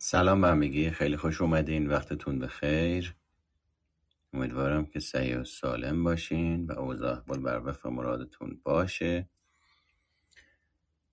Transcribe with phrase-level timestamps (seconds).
[0.00, 0.90] سلام به همگی.
[0.90, 1.86] خیلی خوش اومدین.
[1.86, 3.16] وقتتون بخیر.
[4.32, 9.28] امیدوارم که سعی و سالم باشین و اوضاع بر وفق مرادتون باشه.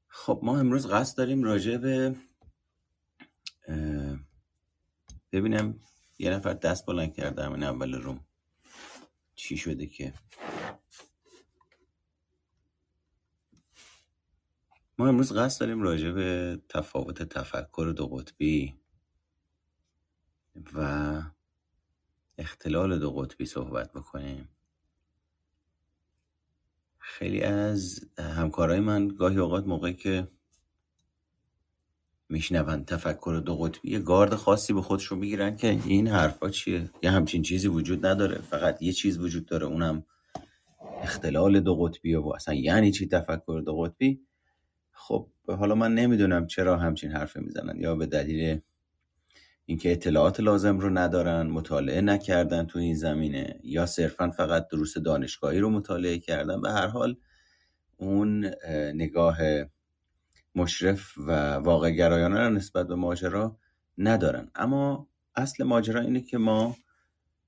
[0.07, 2.15] خب ما امروز قصد داریم راجع به
[5.31, 5.79] ببینم
[6.19, 7.43] یه نفر دست بلند کرده.
[7.43, 8.25] همین اول روم.
[9.35, 10.13] چی شده که؟
[14.97, 18.75] ما امروز قصد داریم راجع به تفاوت تفکر دو قطبی
[20.73, 21.21] و
[22.37, 24.49] اختلال دو قطبی صحبت بکنیم.
[26.99, 30.27] خیلی از همکارای من گاهی اوقات موقعی که
[32.29, 37.11] میشنون تفکر دو قطبی یه گارد خاصی به خودشون می‌گیرن که این حرفا چیه؟ یه
[37.11, 38.41] همچین چیزی وجود نداره.
[38.41, 40.05] فقط یه چیز وجود داره اونم
[41.01, 44.25] اختلال دو قطبی و اصلا یعنی چی تفکر دو قطبی؟
[44.95, 48.61] خب حالا من نمی‌دونم چرا همچین حرفی می‌زنن یا به دلیل
[49.65, 55.59] اینکه اطلاعات لازم رو ندارن مطالعه نکردن تو این زمینه یا صرفا فقط دروس دانشگاهی
[55.59, 56.61] رو مطالعه کردن.
[56.61, 57.17] به هر حال
[57.97, 59.37] اون اه، نگاه
[60.55, 63.57] مشرف و واقع گرایانه رو نسبت به ماجرا
[63.97, 64.51] ندارن.
[64.55, 66.75] اما اصل ماجرا اینه که ما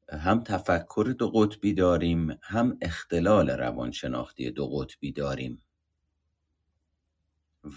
[0.10, 5.64] هم تفکر دو قطبی داریم هم اختلال روانشناختی دو قطبی داریم.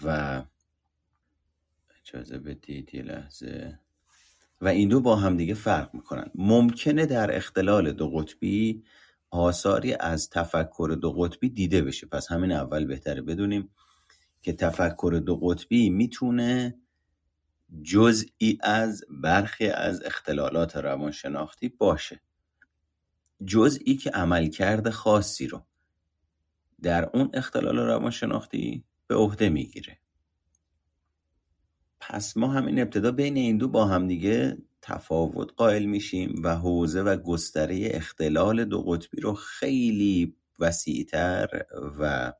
[0.03, 0.43] و
[2.01, 3.79] اجازه بدید یه لحظه.
[4.61, 6.31] و این دو با همدیگه فرق می‌کنن.
[6.35, 8.83] ممکنه در اختلال دو قطبی
[9.29, 12.07] آثاری از تفکر دو قطبی دیده بشه.
[12.07, 13.69] پس همین اول بهتره بدونیم
[14.41, 16.77] که تفکر دو قطبی می‌تونه
[17.83, 22.21] جزئی از برخی از اختلالات روانشناختی باشه.
[23.45, 25.65] جزئی که عملکرد خاصی رو
[26.81, 29.97] در اون اختلال روانشناختی به عهده می‌گیره.
[31.99, 37.17] پس ما همین ابتدا بین این دو با همدیگه تفاوت قائل میشیم و حوزه و
[37.17, 41.65] گستره اختلال دو قطبی رو خیلی وسیعتر
[41.99, 42.33] و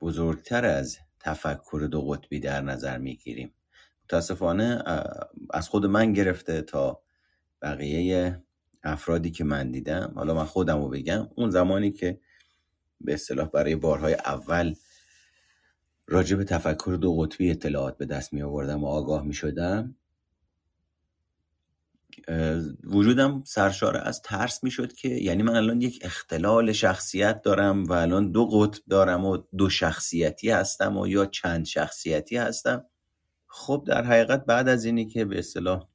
[0.00, 3.54] بزرگتر از تفکر دو قطبی در نظر می‌گیریم.
[4.04, 4.82] متاسفانه
[5.50, 7.02] از خود من گرفته تا
[7.62, 8.42] بقیه
[8.82, 10.12] افرادی که من دیدم.
[10.16, 12.20] حالا من خودم رو بگم اون زمانی که
[13.00, 14.74] به اصطلاح برای بارهای اول
[16.06, 19.96] راجع به تفکر دو قطبی اطلاعات به دست می آوردم و آگاه می شدم
[22.84, 27.92] وجودم سرشار از ترس می شد که یعنی من الان یک اختلال شخصیت دارم و
[27.92, 32.84] الان دو قطب دارم و دو شخصیتی هستم و یا چند شخصیتی هستم.
[33.46, 35.88] خب در حقیقت بعد از اینی که به اصطلاح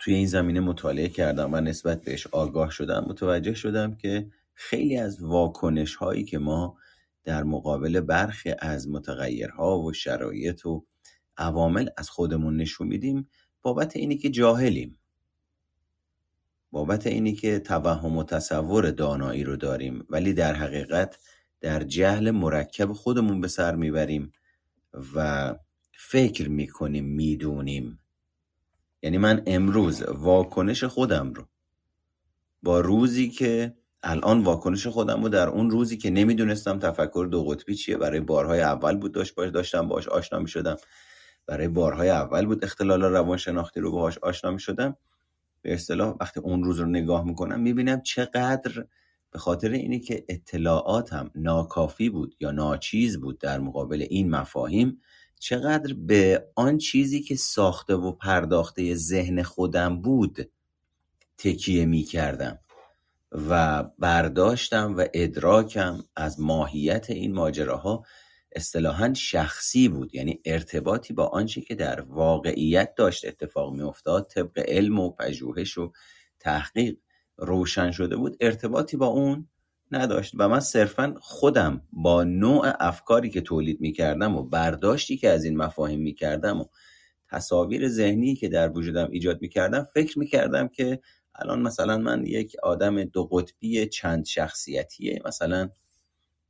[0.00, 5.22] توی این زمینه مطالعه کردم و نسبت بهش آگاه شدم متوجه شدم که خیلی از
[5.22, 6.76] واکنش هایی که ما
[7.24, 10.86] در مقابل برخی از متغیرها و شرایط و
[11.36, 13.28] عوامل از خودمون نشون میدیم
[13.62, 14.98] بابت اینی که جاهلیم.
[16.70, 21.18] بابت اینی که توهم و تصور دانایی رو داریم ولی در حقیقت
[21.60, 24.32] در جهل مرکب خودمون به سر می‌بریم
[25.14, 25.54] و
[25.92, 27.98] فکر می‌کنیم می‌دونیم.
[29.02, 31.48] یعنی من امروز واکنش خودم رو
[32.62, 37.74] با روزی که الان واکنش خودم رو در اون روزی که نمی‌دونستم تفکر دو قطبی
[37.74, 40.76] چیه برای بارهای اول بود داشت باش داشتم باش آشنا می شدم
[41.46, 44.96] برای بارهای اول بود اختلال روانشناختی رو باهاش آشنا می شدم
[45.62, 48.84] به اصطلاح وقتی اون روز رو نگاه می‌کنم می‌بینم چقدر
[49.30, 55.00] به خاطر اینی که اطلاعاتم ناکافی بود یا ناچیز بود در مقابل این مفاهیم
[55.38, 60.50] چقدر به آن چیزی که ساخته و پرداخته ذهن خودم بود
[61.38, 62.58] تکیه می‌کردم.
[63.34, 68.04] و برداشتم و ادراکم از ماهیت این ماجراها
[68.52, 70.14] اصطلاحا شخصی بود.
[70.14, 75.92] یعنی ارتباطی با آنچه که در واقعیت داشت اتفاق میافتاد طبق علم و پژوهش و
[76.40, 76.96] تحقیق
[77.36, 79.48] روشن شده بود ارتباطی با اون
[79.90, 80.32] نداشت.
[80.38, 85.56] و من صرفا خودم با نوع افکاری که تولید می‌کردم و برداشتی که از این
[85.56, 86.64] مفاهیم می‌کردم و
[87.30, 91.00] تصاویر ذهنی که در وجودم ایجاد می‌کردم فکر می‌کردم که
[91.34, 95.22] الان مثلا من یک آدم دو قطبی چند شخصیتیه.
[95.26, 95.68] مثلا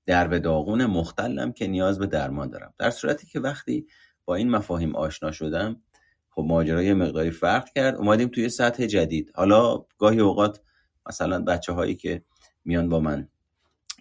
[0.06, 2.74] در به داغون مختلم که نیاز به درمان دارم.
[2.78, 3.86] در صورتی که وقتی
[4.24, 5.82] با این مفاهیم آشنا شدم
[6.30, 7.94] خب ماجرا یه مقداری فرق کرد.
[7.94, 9.32] اومدیم توی سطح جدید.
[9.34, 10.60] حالا گاهی اوقات
[11.08, 12.22] مثلا بچه هایی که
[12.64, 13.28] میان با من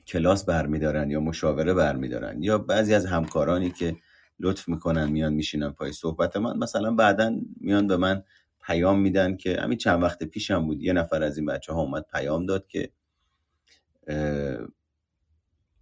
[0.07, 3.95] کلاس برمیدارن یا مشاوره برمیدارن یا بعضی از همکارانی که
[4.39, 8.23] لطف می‌کنن میان میشینن پای صحبت من مثلا بعدا میان به من
[8.65, 10.81] پیام میدن که همین چند وقت پیشم بود.
[10.81, 12.91] یه نفر از این بچه ها اومد پیام داد که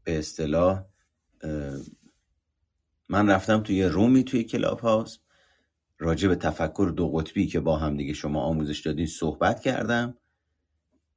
[0.03, 0.85] به اصطلاح
[3.09, 5.17] من رفتم توی رومی توی کلاب هاوس
[5.99, 10.17] راجع به تفکر دو قطبی که با هم دیگه شما آموزش دادین صحبت کردم.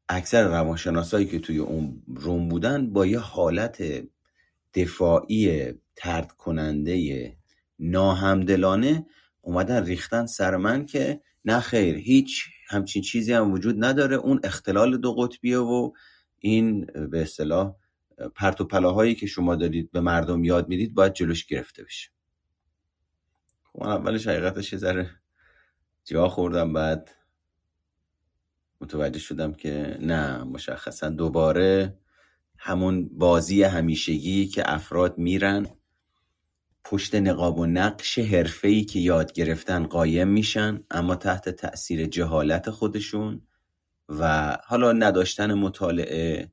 [0.08, 3.82] اکثر روانشناسایی که توی اون روم بودن با یه حالت
[4.74, 7.36] دفاعی ترد کننده
[7.78, 9.06] ناهمدلانه
[9.40, 14.16] اومدن ریختن سر من که نه خیر هیچ همچین چیزی هم وجود نداره.
[14.16, 15.92] اون اختلال دو قطبیه و
[16.38, 17.74] این به اصطلاح
[18.34, 22.10] پرت و پلاهایی که شما دارید به مردم یاد می‌دید باید جلوش گرفته بشه.
[23.64, 25.10] خب اولش حقیقتش یه ذره
[26.04, 27.10] جا خوردم بعد
[28.80, 31.98] متوجه شدم که نه مشخصا دوباره
[32.58, 35.66] همون بازی همیشگی که افراد میرن
[36.84, 43.42] پشت نقاب و نقش حرفه‌ای که یاد گرفتن قایم میشن اما تحت تأثیر جهالت خودشون
[44.08, 46.52] و حالا نداشتن مطالعه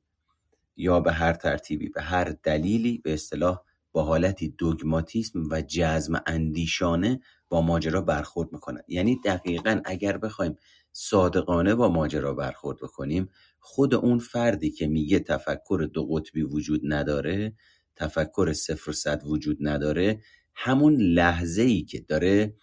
[0.76, 3.60] یا به هر ترتیبی به هر دلیلی به اصطلاح
[3.92, 8.82] با حالتی دوگماتیسم و جزم اندیشانه با ماجرا برخورد می‌کنن.
[8.88, 10.56] یعنی دقیقا اگر بخوایم
[10.92, 13.28] صادقانه با ماجرا برخورد بکنیم
[13.60, 17.54] خود اون فردی که میگه تفکر دو قطبی وجود نداره
[17.96, 20.20] تفکر صفر و صد وجود نداره
[20.54, 22.54] همون لحظه ای که داره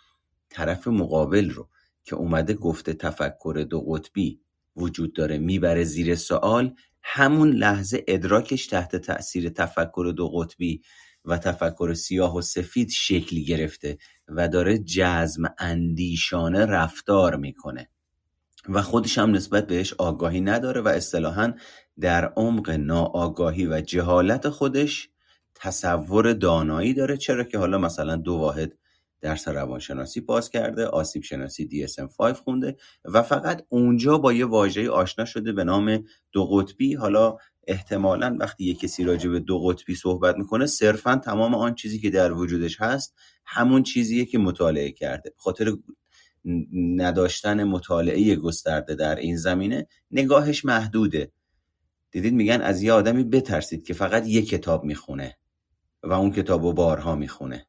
[0.50, 1.70] طرف مقابل رو
[2.04, 4.42] که اومده گفته تفکر دو قطبی
[4.76, 10.82] وجود داره می‌بره زیر سوال همون لحظه ادراکش تحت تاثیر تفکر دو قطبی
[11.26, 13.98] و تفکر سیاه و سفید شکلی گرفته
[14.28, 17.90] و داره جزم اندیشانه رفتار می‌کنه.
[18.70, 21.54] و خودش هم نسبت بهش آگاهی نداره و اصطلاحا
[22.00, 25.10] در عمق ناآگاهی و جهالت خودش
[25.60, 28.78] تصور دانایی داره چرا که حالا مثلا دو واحد
[29.22, 35.26] درس روانشناسی باز کرده آسیب شناسی DSM-5 خونده و فقط اونجا با یه واژه آشنا
[35.26, 36.94] شده به نام دو قطبی.
[36.94, 42.00] حالا احتمالا وقتی یه کسی راجع به دو قطبی صحبت می‌کنه صرفا تمام آن چیزی
[42.00, 43.16] که در وجودش هست
[43.46, 45.34] همون چیزیه که مطالعه کرده.
[45.38, 45.72] خاطر
[46.74, 51.32] نداشتن مطالعه گسترده در این زمینه نگاهش محدوده.
[52.12, 55.38] دیدید میگن از یه آدمی بترسید که فقط یه کتاب می‌خونه.
[56.04, 57.66] و اون کتاب رو بارها می‌خونه.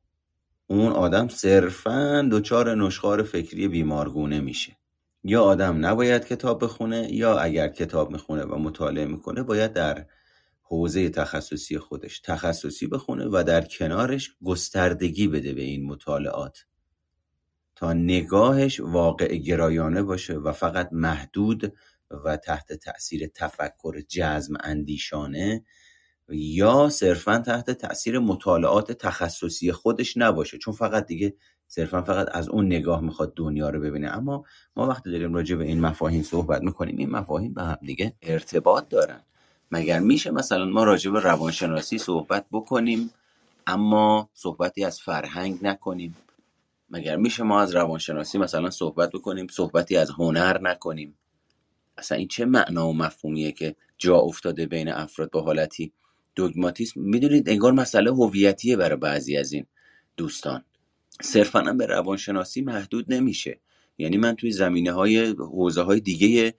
[0.67, 4.77] اون آدم صرفا دچار نشخار فکری بیمارگونه میشه.
[5.25, 10.07] یا آدم نباید کتاب بخونه یا اگر کتاب می‌خونه و مطالعه می‌کنه باید در
[10.63, 16.65] حوزه تخصصی خودش تخصصی بخونه و در کنارش گستردگی بده به این مطالعات.
[17.77, 21.75] تا نگاهش واقع گرایانه باشه و فقط محدود
[22.25, 25.65] و تحت تاثیر تفکر جزم اندیشانه
[26.31, 30.59] یا صرفا تحت تاثیر مطالعات تخصصی خودش نباشه.
[30.59, 31.35] چون فقط دیگه
[31.69, 34.17] صرفا فقط از اون نگاه می‌خواد دنیا رو ببینه.
[34.17, 34.45] اما
[34.77, 38.89] ما وقتی داریم راجع به این مفاهیم صحبت می‌کنیم این مفاهیم به هم دیگه ارتباط
[38.89, 39.21] دارن.
[39.71, 43.11] مگر میشه مثلا ما راجع به روانشناسی صحبت بکنیم
[43.67, 46.17] اما صحبتی از فرهنگ نکنیم؟
[46.91, 51.19] مگر میشه ما از روانشناسی مثلا صحبت بکنیم صحبتی از هنر نکنیم؟
[51.99, 55.93] اصلا این چه معنا و مفهومیه که جا افتاده بین افراد با حالتی
[56.35, 57.01] دوگماتیسم.
[57.01, 59.67] می‌دونید انگار مسئله هویتیه برای بعضی از این
[60.17, 60.65] دوستان.
[61.23, 63.61] صرفا به روانشناسی محدود نمیشه.
[63.99, 66.55] یعنی من توی زمینه های حوزه های دیگه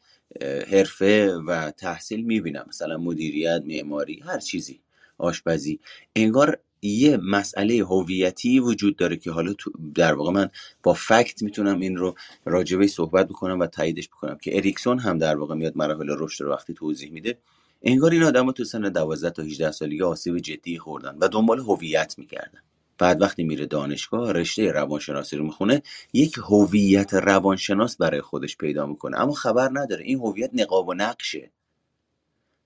[0.67, 2.65] حرفه و تحصیل می‌بینم.
[2.67, 4.81] مثلا مدیریت معماری هر چیزی
[5.17, 5.79] آشپزی.
[6.15, 9.53] انگار یه مسئله هویتی وجود داره که حالا
[9.95, 10.49] در واقع من
[10.83, 12.15] با فکت می‌تونم این رو
[12.45, 16.51] راجبه صحبت بکنم و تاییدش بکنم که اریکسون هم در واقع میاد مراحل رشد رو
[16.51, 17.37] وقتی توضیح میده.
[17.81, 22.15] انگار این آدم تو سن 12 تا 18 سالگی آسیب جدی خوردن و دنبال هویت
[22.17, 22.59] می‌کردن.
[22.97, 25.81] بعد وقتی میره دانشگاه رشته روانشناسی رو می‌خونه
[26.13, 29.19] یک هویت روانشناس برای خودش پیدا می‌کنه.
[29.19, 30.03] اما خبر نداره.
[30.03, 31.51] این هویت نقاب و نقشه.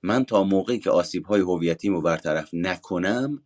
[0.03, 3.41] من تا موقعی که آسیب های هویتیمو برطرف نکنم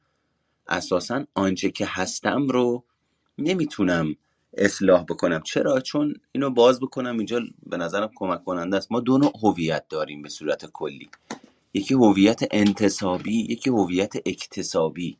[0.67, 2.83] اساسا آنچه که هستم رو
[3.38, 4.15] نمی‌تونم
[4.57, 5.41] اصلاح بکنم.
[5.41, 8.91] چرا؟ چون اینو باز بکنم اینجا به نظرم کمک کننده است.
[8.91, 11.09] ما دو نوع هویت داریم به صورت کلی.
[11.73, 15.17] یکی هویت انتصابی یکی هویت اکتسابی.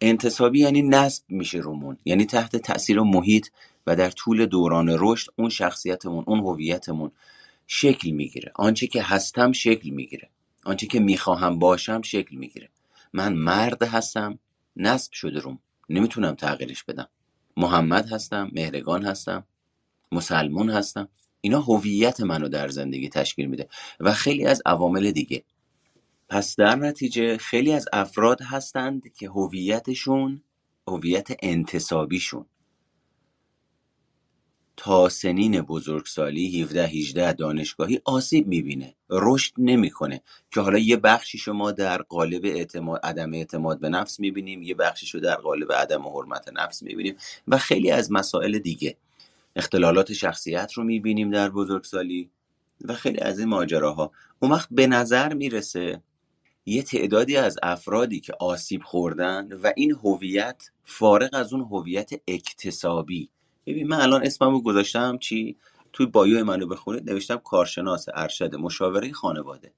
[0.00, 3.46] انتصابی یعنی نصب میشه رومون یعنی تحت تاثیر محیط
[3.86, 7.10] و در طول دوران رشد اون شخصیتمون اون هویتمون
[7.66, 8.52] شکل می‌گیره.
[8.54, 10.30] آنچه که هستم شکل می‌گیره.
[10.64, 12.68] آنچه که می‌خواهم باشم شکل می‌گیره.
[13.12, 14.38] من مرد هستم
[14.76, 15.58] نصب شده روم.
[15.88, 17.08] نمی‌تونم تغییرش بدم.
[17.56, 19.44] محمد هستم مهرگان هستم
[20.12, 21.08] مسلمون هستم.
[21.40, 23.68] اینا هویت منو در زندگی تشکیل میده
[24.00, 25.42] و خیلی از عوامل دیگه.
[26.28, 30.42] پس در نتیجه خیلی از افراد هستند که هویتشون
[30.88, 32.46] هویت انتصابیشون
[34.76, 40.22] تا سنین بزرگسالی 17 18 دانشگاهی آسیب می‌بینه رشد نمی‌کنه.
[40.50, 45.06] که حالا یه بخشی شما در قالب اعتماد عدم اعتماد به نفس می‌بینیم یه بخشی
[45.18, 47.16] رو در قالب عدم حرمت نفس می‌بینیم
[47.48, 48.96] و خیلی از مسائل دیگه.
[49.56, 52.30] اختلالات شخصیت رو می‌بینیم در بزرگسالی
[52.84, 54.12] و خیلی از این ماجراها.
[54.40, 56.02] اون وقت به نظر می‌رسه
[56.68, 63.30] یه تعدادی از افرادی که آسیب خوردن و این هویت فارغ از اون هویت اکتسابی.
[63.66, 65.56] ببین من الان اسممو گذاشتم چی؟
[65.92, 69.72] توی بایو منو بخونید نوشتم کارشناس ارشد مشاوره خانواده.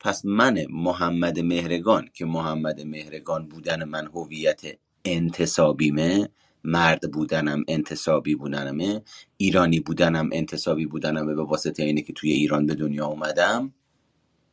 [0.00, 4.62] پس من محمد مهرگان که محمد مهرگان بودن من هویت
[5.04, 6.28] انتصابیمه
[6.64, 9.02] مرد بودنم انتصابی بودنمه
[9.36, 13.72] ایرانی بودنم انتصابی بودنمه به واسطه اینه که توی ایران به دنیا اومدم.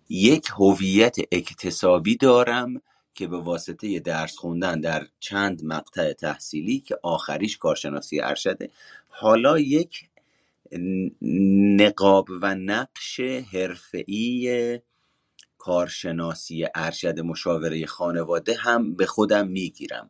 [0.09, 2.81] یک هویت اکتسابی دارم
[3.13, 8.71] که به واسطه درس خوندن در چند مقطع تحصیلی که آخریش کارشناسی ارشده
[9.07, 10.09] حالا یک
[11.79, 13.19] نقاب و نقش
[13.53, 14.79] حرفه‌ای
[15.57, 20.09] کارشناسی ارشد مشاوره خانواده هم به خودم می‌گیرم.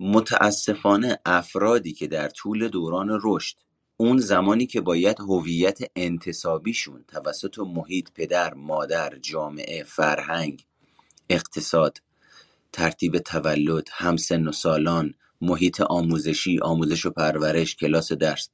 [0.00, 3.56] متاسفانه افرادی که در طول دوران رشد
[4.02, 10.66] اون زمانی که باید هویت انتصابیشون توسط محیط پدر مادر جامعه فرهنگ
[11.30, 11.98] اقتصاد
[12.72, 18.48] ترتیب تولد همسن و سالان محیط آموزشی آموزش و پرورش کلاس درس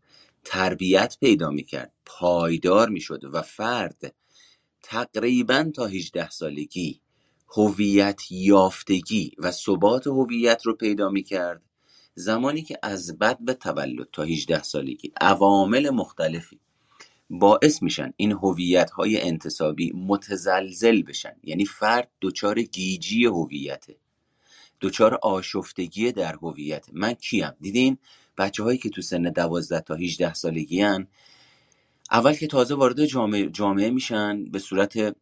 [0.44, 4.14] تربیت پیدا می‌کرد پایدار می‌شد و فرد
[4.82, 7.00] تقریبا تا 18 سالگی
[7.48, 11.62] هویت یافتگی و ثبات هویت رو پیدا می‌کرد.
[12.18, 16.60] زمانی که از بد به تولد تا 18 سالگی عوامل مختلفی
[17.30, 21.36] باعث میشن این هویت های انتصابی متزلزل بشن.
[21.44, 23.96] یعنی فرد دچار گیجی هویته
[24.80, 26.86] دچار آشفتگی در هویت.
[26.92, 27.98] من کیم؟ دیدین؟
[28.38, 31.06] بچه هایی که تو سن 12 تا 18 سالگی هن
[32.10, 35.16] اول که تازه وارد جامعه, جامعه میشن به صورت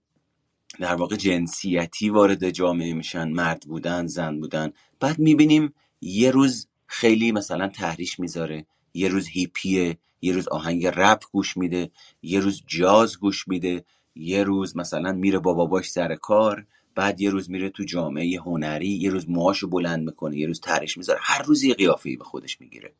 [0.80, 3.28] در واقع جنسیتی وارد جامعه میشن.
[3.28, 4.72] مرد بودن زن بودن.
[5.00, 8.66] بعد می‌بینیم یه روز خیلی مثلا تحریش می‌ذاره.
[8.94, 11.90] یه روز هیپیه یه روز آهنگ رپ گوش میده
[12.22, 17.30] یه روز جاز گوش میده یه روز مثلا میره با باباش سر کار بعد یه
[17.30, 21.18] روز میره تو جامعه هنری یه روز موهاشو بلند می‌کنه یه روز تحریش می‌ذاره.
[21.22, 22.92] هر روز یه قیافه به خودش می‌گیره.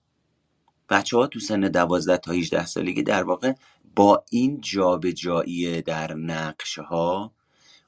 [0.88, 3.52] بچه ها تو سن دوازده تا 18 سالگی در واقع
[3.96, 7.32] با این جابجایی در نقش ها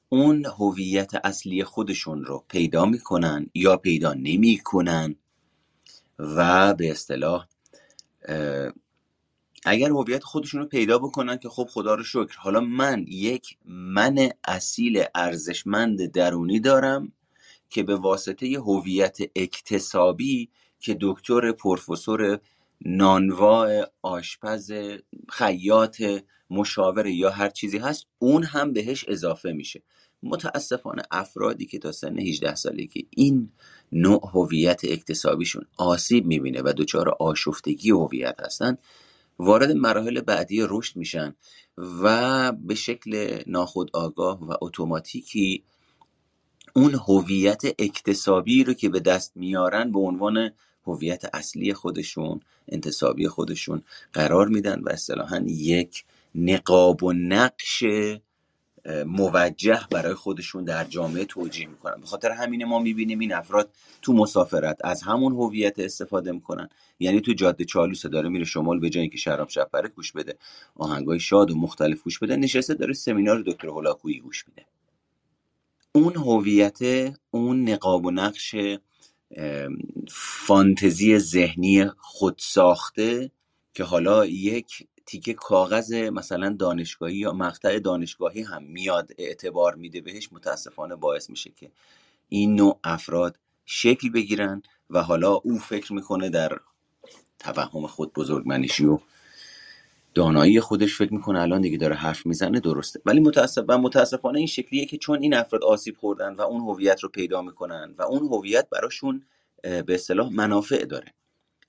[0.09, 5.17] اون هویت اصلی خودشون رو پیدا می‌کنن یا پیدا نمی‌کنن.
[6.19, 7.47] و به اصطلاح
[9.65, 12.37] اگر هویت خودشون رو پیدا بکنن که خب خدا رو شکر.
[12.39, 17.13] حالا من یک من اصیل ارزشمند درونی دارم
[17.71, 22.41] که به واسطه هویت اکتسابی که دکتر پروفسور
[22.81, 23.69] نانوا
[24.03, 24.73] آشپز
[25.29, 26.03] خیاط
[26.51, 29.83] مشاور یا هر چیزی هست اون هم بهش اضافه میشه.
[30.23, 33.53] متاسفانه افرادی که تا سن 18 سالگی این
[33.93, 35.65] نوع هویت اکتسابیشون.
[35.77, 38.79] آسیب می‌بینه و دچار آشفتگی هویت هستن.
[39.39, 41.35] وارد مراحل بعدی رشد میشن
[42.03, 45.65] و به شکل ناخود آگاه و اتوماتیکی
[46.77, 50.51] اون هویت اکتسابی رو که به دست میارن به عنوان
[50.87, 56.05] هویت اصلی خودشون انتصابی خودشون قرار میدن و اصطلاحا یک
[56.35, 57.85] نقاب و نقش
[59.07, 62.01] موجه برای خودشون در جامعه توجیه می‌کنن.
[62.01, 63.71] به خاطر همین ما می‌بینیم این افراد
[64.03, 66.69] تو مسافرت از همون هویت استفاده می‌کنن.
[67.01, 70.37] یعنی تو جاده چالوس داره میره شمال به جایی که شراب شپره گوش بده.
[70.77, 72.37] آهنگای شاد و مختلف گوش بده.
[72.37, 74.67] نشسته داره سمینار دکتر هولاکویی گوش میده.
[75.93, 76.79] اون هویت
[77.31, 78.55] اون نقاب و نقش
[80.09, 83.31] فانتزی ذهنی خودساخته
[83.75, 90.29] که حالا یک تیکه کاغذ مثلا دانشگاهی یا مقطع دانشگاهی هم میاد اعتبار میده بهش
[90.33, 91.71] متاسفانه باعث میشه که
[92.29, 96.59] این نوع افراد شکل بگیرن و حالا او فکر می‌کنه در
[97.39, 98.99] توهم خود بزرگمنشی و
[100.15, 101.41] دانایی خودش فکر می‌کنه.
[101.41, 103.01] الان دیگه داره حرف می‌زنه درسته.
[103.07, 107.01] ولی متاسف و متاسفانه این شکلیه که چون این افراد آسیب خوردن و اون هویت
[107.01, 109.27] رو پیدا می‌کنن و اون هویت براشون
[109.63, 111.15] به اصطلاح منافع داره.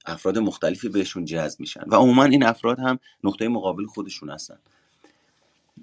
[0.05, 1.83] افراد مختلفی بهشون جذب میشن.
[1.87, 4.59] و عموما این افراد هم نقطه مقابل خودشون هستن.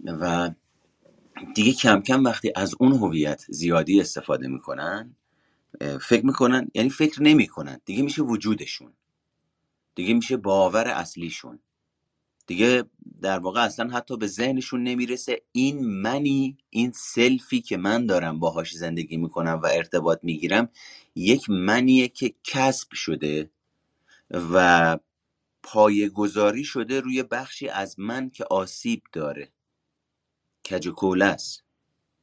[0.04, 0.50] و
[1.54, 5.16] دیگه کم کم وقتی از اون هویت زیادی استفاده می‌کنن
[6.00, 7.80] فکر می‌کنن یعنی فکر نمی‌کنن.
[7.84, 8.92] دیگه میشه وجودشون.
[9.94, 11.58] دیگه میشه باور اصلیشون.
[12.46, 12.84] دیگه
[13.22, 18.76] در واقع اصلا حتی به ذهنشون نمی‌رسه این منی این سلفی که من دارم باهاش
[18.76, 20.68] زندگی می‌کنم و ارتباط می‌گیرم
[21.14, 23.50] یک منیه که کسب شده
[24.30, 24.98] و
[25.62, 29.52] پایه گذاری شده روی بخشی از من که آسیب داره.
[30.70, 30.88] کج
[31.22, 31.64] است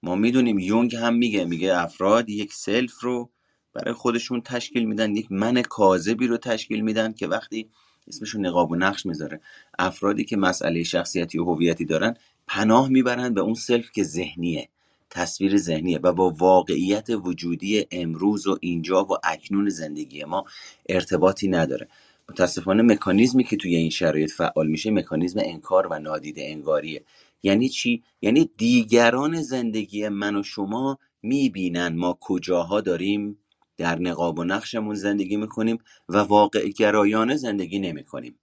[0.03, 3.31] ما می‌دونیم یونگ هم میگه میگه افراد یک self رو
[3.73, 7.69] برای خودشون تشکیل میدن یک من کاذبی رو تشکیل میدن که وقتی
[8.07, 9.41] اسمشو نقاب و نقش می‌ذاره
[9.79, 12.15] افرادی که مسئله شخصیتی و هویتی دارن
[12.47, 14.69] پناه می‌برن به اون self که ذهنیه.
[15.13, 20.45] تصویر ذهنیه و با واقعیت وجودی امروز و اینجا و اکنون زندگی ما
[20.89, 21.87] ارتباطی نداره.
[22.29, 27.03] متاسفانه مکانیزمی که توی این شرایط فعال میشه مکانیزم انکار و نادیده انگاریه.
[27.43, 33.37] یعنی چی؟ یعنی دیگران زندگی من و شما می‌بینن ما کجاها داریم
[33.77, 35.77] در نقاب و نقشمون زندگی می‌کنیم
[36.09, 38.39] و واقع گرایانه زندگی نمی‌کنیم.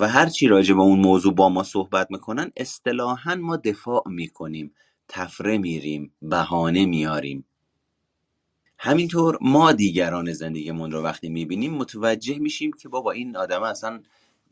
[0.00, 4.74] و هر چی راجع به اون موضوع با ما صحبت می‌کنن اصطلاحا ما دفاع می‌کنیم
[5.08, 7.44] تفره میریم بهانه میاریم
[8.78, 14.02] همینطور ما دیگران زندگیمون رو وقتی می‌بینیم متوجه میشیم که بابا این آدم اصلا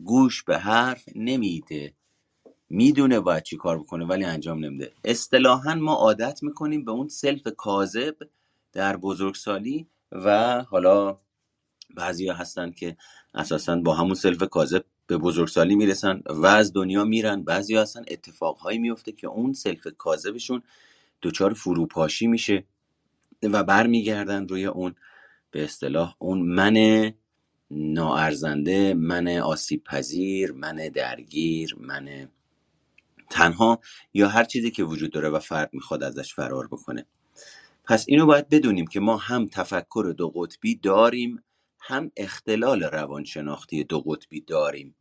[0.04, 1.94] گوش به حرف نمیده.
[2.70, 4.92] می‌دونه باید چی کار بکنه ولی انجام نمیده.
[5.04, 8.16] اصطلاحا ما عادت می‌کنیم به اون سلف کاذب
[8.72, 11.18] در بزرگسالی و حالا
[11.94, 12.96] بعضی هستن که
[13.34, 17.42] اساسا با همون self کاذب به بزرگسالی می‌رسن و از دنیا میرن.
[17.42, 20.62] بعضی هستن اتفاقهایی میفته که اون self کاذبشون
[21.22, 22.64] دچار فروپاشی میشه
[23.42, 24.94] و برمیگردن روی اون.
[25.50, 27.12] به اصطلاح اون من
[27.70, 32.28] ناارزنده من آسیب پذیر من درگیر من
[33.30, 33.80] تنها
[34.14, 37.06] یا هر چیزی که وجود داره و فرد می‌خواد ازش فرار بکنه.
[37.84, 41.42] پس اینو باید بدونیم که ما هم تفکر دو قطبی داریم
[41.86, 44.96] هم اختلال روانشناختی دو قطبی داریم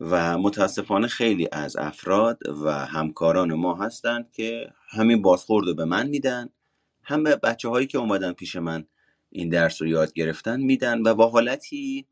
[0.00, 6.08] و متاسفانه خیلی از افراد و همکاران ما هستند که همین بازخورد رو به من
[6.08, 6.48] میدن
[7.02, 8.86] هم به بچه هایی که اومدن پیش من
[9.30, 12.06] این درس رو یاد گرفتن میدن و با حالتی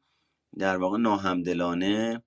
[0.58, 2.22] در واقع ناهمدلانه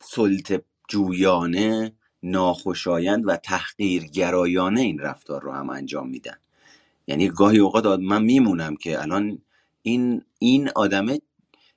[0.00, 6.36] سلطه جویانه ناخوشایند و تحقیرگرایانه این رفتار رو هم انجام میدن.
[7.06, 9.38] یعنی گاهی اوقات من میمونم که الان
[9.82, 11.20] این این آدمه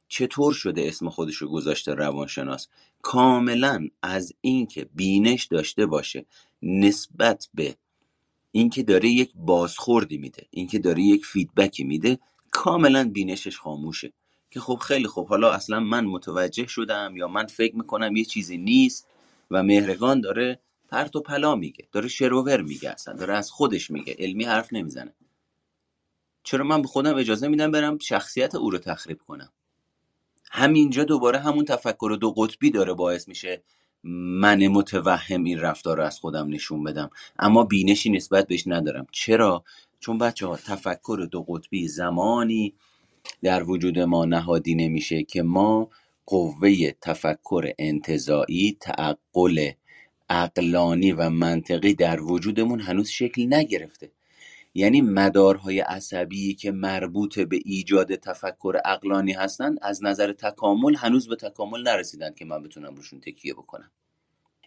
[0.07, 2.67] چطور شده اسم خودش رو گذاشته روانشناس؟
[3.01, 6.25] کاملا از اینکه بینش داشته باشه
[6.61, 7.75] نسبت به
[8.51, 12.19] اینکه داره یک بازخوردی میده اینکه داره یک فیدبکی میده
[12.51, 14.13] کاملا بینشش خاموشه.
[14.51, 18.57] که خب خیلی خب حالا اصلا من متوجه شدم یا من فکر می‌کنم یه چیزی
[18.57, 19.07] نیست
[19.51, 21.87] و مهرگان داره پرت و پلا میگه.
[21.91, 23.13] داره شروور میگه اصلا.
[23.13, 24.15] داره از خودش میگه.
[24.19, 25.13] علمی حرف نمی‌زنه.
[26.43, 29.51] چرا من به خودم اجازه میدم برم شخصیت او رو تخریب کنم؟
[30.51, 33.63] همینجا دوباره همون تفکر دو قطبی داره باعث میشه
[34.03, 37.09] من متوهم این رفتار رو از خودم نشون بدم.
[37.39, 39.07] اما بینشی نسبت بهش ندارم.
[39.11, 39.63] چرا؟
[39.99, 42.73] چون بچه ها تفکر دو قطبی زمانی
[43.43, 45.89] در وجود ما نهادی نمیشه که ما
[46.25, 49.71] قوه تفکر انتظایی تعقل
[50.29, 54.11] عقلانی و منطقی در وجودمون هنوز شکل نگرفته.
[54.75, 61.35] یعنی مدارهای عصبی که مربوط به ایجاد تفکر اقلانی هستند از نظر تکامل هنوز به
[61.35, 63.91] تکامل نرسیدن که من بتونم روشون تکیه بکنم.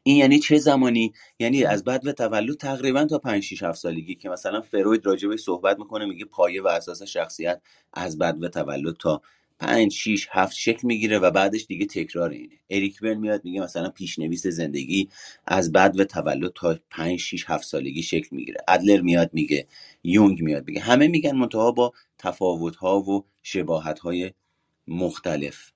[0.03, 4.15] این یعنی چه زمانی؟ یعنی از بعد و تولد تقریبا تا 5 6 7 سالگی
[4.15, 7.61] که مثلا فروید راجع صحبت می‌کنه میگه پایه و اساس شخصیت
[7.93, 9.23] از بعد و تولد تا
[9.61, 12.55] 5 6 7 شکل می‌گیره و بعدش دیگه تکرار اینه.
[12.71, 15.09] اریک برن میاد میگه مثلا پیشنویس زندگی
[15.47, 18.61] از بعد و تولد تا 5 6 7 سالگی شکل می‌گیره.
[18.69, 19.67] ادلر میاد میگه
[20.05, 20.81] یونگ میاد میگه.
[20.81, 24.33] همه میگن منتها با تفاوت ها و شباهت های
[24.89, 25.73] مختلف.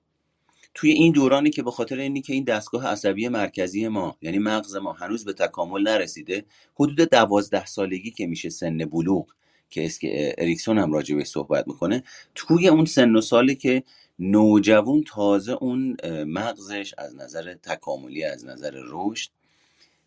[0.75, 4.77] توی این دورانی که به خاطر اینی که این دستگاه عصبی مرکزی ما یعنی مغز
[4.77, 6.45] ما هنوز به تکامل نرسیده
[6.75, 9.27] حدود دوازده سالگی که میشه سن بلوغ
[9.75, 10.07] که اسک
[10.39, 12.03] اریکسون هم راجع به صحبت می‌کنه
[12.35, 13.83] توی اون سن و سالی که
[14.19, 19.31] نوجوان تازه اون مغزش از نظر تکاملی از نظر رشد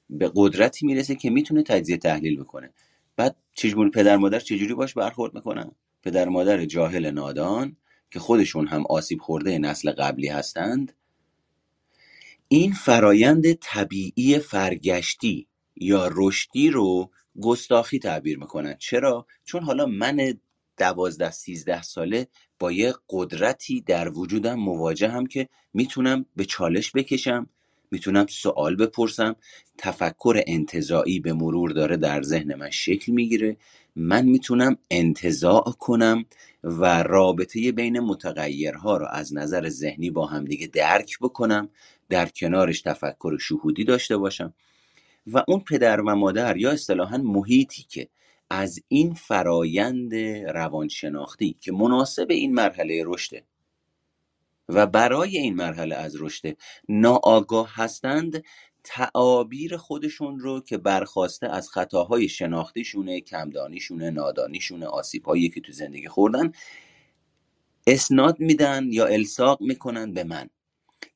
[0.10, 2.70] به قدرتی می‌رسه که می‌تونه تجزیه تحلیل بکنه.
[3.16, 5.72] بعد چجوری پدر مادر چجوری باش برخورد می‌کنن؟
[6.04, 7.78] پدر مادر جاهل نادان
[8.12, 10.94] که خودشون هم آسیب خورده نسل قبلی هستند.
[12.48, 17.10] این فرایند طبیعی فرگشتی یا رشدی رو
[17.41, 20.38] گستاخی تعبیر می‌کنن چرا؟ چون حالا من
[20.78, 22.28] دوازده سیزده ساله
[22.60, 27.50] با یه قدرتی در وجودم مواجه هم که می‌تونم به چالش بکشم
[27.91, 29.36] می‌تونم سوال بپرسم.
[29.78, 33.58] تفکر انتظاعی به مرور داره در ذهن من شکل می‌گیره.
[33.95, 36.26] من می‌تونم انتظاع کنم
[36.63, 41.69] و رابطه بین متغیرها رو از نظر ذهنی با همدیگه درک بکنم
[42.10, 44.54] در کنارش تفکر شهودی داشته باشم.
[45.34, 48.10] و اون پدر و مادر یا اصطلاحا محیطی که
[48.50, 50.16] از این فرایند
[50.54, 53.44] روانشناختی که مناسب این مرحله رشده
[54.70, 56.58] و برای این مرحله از رشد
[56.90, 58.44] ناآگاه هستند
[58.84, 66.52] تعابیر خودشون رو که برخواسته از خطاهای شناختیشونه کمدانیشونه نادانیشونه آسیبهایی که تو زندگی خوردن
[67.88, 70.50] اسناد میدن یا الساق می‌کنن به من.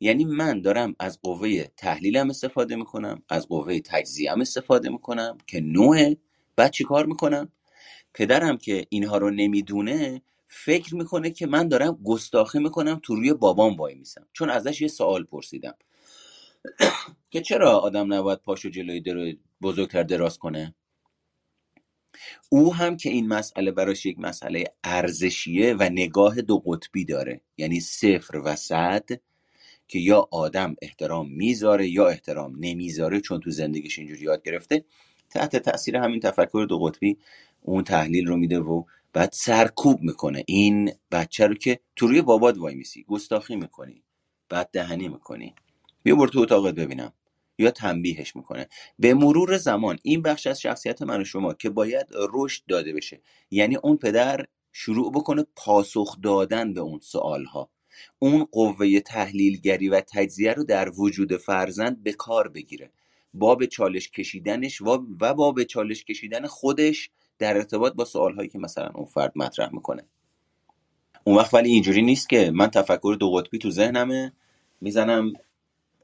[0.04, 6.18] یعنی من دارم از قوه تحلیلم استفاده می‌کنم از قوه تجزیهم استفاده می‌کنم که نوعه.
[6.56, 7.52] بعد چی کار می‌کنم؟
[8.14, 13.76] پدرم که اینها رو نمی‌دونه فکر می‌کنه که من دارم گستاخی می‌کنم تو روی بابام
[13.76, 14.28] وای میسم.
[14.34, 15.76] چون ازش یه سوال پرسیدم.
[17.32, 20.76] که چرا آدم نباید پاشو جلوی در بزرگتر دراز کنه؟
[22.50, 27.42] او هم که این مسئله براش یک مسئله ارزشیه و نگاه دو قطبی داره.
[27.58, 29.10] یعنی صفر و صد
[29.92, 34.86] که یا آدم احترام می‌ذاره یا احترام نمی‌ذاره چون تو زندگیش اینجوری یاد گرفته
[35.30, 37.18] تحت تاثیر همین تفکر دو قطبی
[37.62, 40.44] اون تحلیل رو میده و بعد سرکوب می‌کنه.
[40.48, 44.04] این بچه رو که تو روی بابات وای میسی گستاخی می‌کنی
[44.50, 45.56] بعد دهنی می‌کنی.
[46.04, 47.14] بیا برو تو اتاقت ببینم.
[47.60, 48.68] یا تنبیهش می‌کنه.
[49.00, 53.22] به مرور زمان این بخش از شخصیت من و شما که باید رشد داده بشه
[53.52, 57.70] یعنی اون پدر شروع بکنه پاسخ دادن به اون سوال ها
[58.20, 62.92] اون قوه تحلیلگری و تجزیه رو در وجود فرزند به کار بگیره.
[63.34, 68.60] با به چالش کشیدنش و با به چالش کشیدن خودش در ارتباط با سوالهایی که
[68.60, 70.04] مثلا اون فرد مطرح می‌کنه.
[71.24, 74.34] اون وقت ولی اینجوری نیست که من تفکر دو قطبی تو ذهنمه
[74.82, 75.34] می‌زنم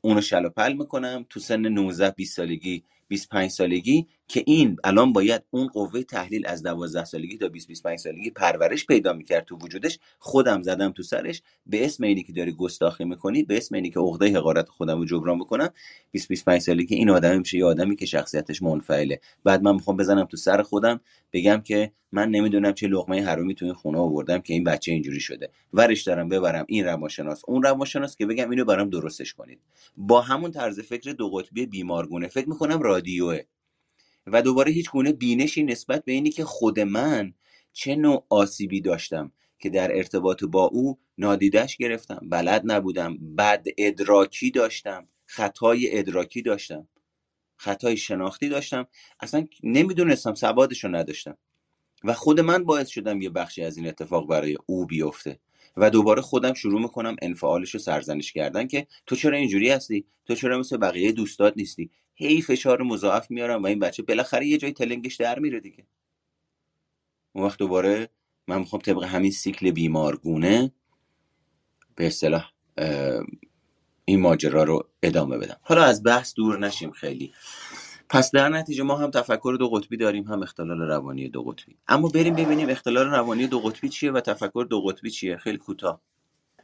[0.01, 5.67] اونو شل می‌کنم تو سن 19 20 سالگی 25 سالگی که این الان باید اون
[5.67, 10.61] قوه تحلیل از 12 سالگی تا 20 25 سالگی پرورش پیدا می‌کرد تو وجودش خودم
[10.61, 11.41] زدم تو سرش.
[11.65, 15.05] به اسم اینی که داری گستاخی می‌کنی به اسم اینی که عقده حقارت خودم رو
[15.05, 15.69] جبران بکنم
[16.11, 19.19] 20 25 سالگی این آدمی میشه یه آدمی که شخصیتش منفعله.
[19.43, 20.99] بعد من می‌خوام بزنم تو سر خودم
[21.33, 25.19] بگم که من نمی‌دونم چه لقمه حرومی تو این خونه آوردم که این بچه اینجوری
[25.19, 25.49] شده.
[25.73, 29.59] ورش دارم ببرم این روانشناس اون روانشناس که بگم اینو برام درستش کنید.
[29.97, 33.39] با همون طرز فکر دو قطبی بیمارگونه فکر می‌کنم رادیوه.
[34.27, 37.33] و دوباره هیچ گونه بینشی نسبت به اینی که خود من
[37.73, 44.51] چه نوع آسیبی داشتم که در ارتباط با او نادیدش گرفتم بلد نبودم بد ادراکی
[44.51, 46.87] داشتم خطای ادراکی داشتم
[47.55, 48.87] خطای شناختی داشتم
[49.19, 51.37] اصلا نمی‌دونستم سوادش رو نداشتم.
[52.03, 55.39] و خود من باعث شدم یه بخشی از این اتفاق برای او بیفته
[55.77, 60.35] و دوباره خودم شروع می‌کنم انفعالش رو سرزنش کردن که تو چرا اینجوری هستی؟ تو
[60.35, 64.71] چرا مثل بقیه دوستات نیستی؟ هی فشار مضاعف میارم و این بچه بالاخره یه جای
[64.71, 65.87] تلنگش در میره دیگه.
[67.33, 68.09] اون وقت دوباره
[68.47, 70.71] من می‌خوام طبق همین سیکل بیمارگونه
[71.95, 72.51] به اصطلاح
[74.05, 75.57] این ماجرا رو ادامه بدم.
[75.61, 77.33] حالا از بحث دور نشیم خیلی.
[78.09, 81.77] پس در نتیجه ما هم تفکر دو قطبی داریم هم اختلال روانی دو قطبی.
[81.87, 85.37] اما بریم ببینیم اختلال روانی دو قطبی چیه و تفکر دو قطبی چیه.
[85.37, 86.01] خیلی کوتاه.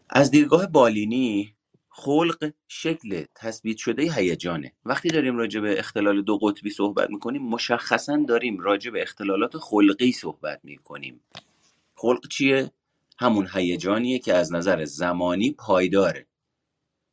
[0.09, 1.55] از دیدگاه بالینی
[1.95, 4.73] خلق شکل تثبیت شده هیجانه.
[4.85, 10.11] وقتی داریم راجع به اختلال دو قطبی صحبت می‌کنیم مشخصا داریم راجع به اختلالات خلقی
[10.11, 11.21] صحبت می‌کنیم.
[11.95, 12.71] خلق چیه؟
[13.19, 16.27] همون هیجانیه که از نظر زمانی پایداره.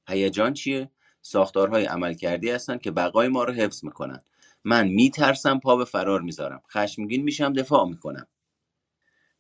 [0.09, 0.90] هیجان چیه؟
[1.23, 4.23] ساختارهای عملکردی هستن که بقای ما رو حفظ می‌کنن.
[4.64, 6.62] من میترسم پا به فرار می‌ذارم.
[6.73, 8.27] خشمگین میشم دفاع می‌کنم.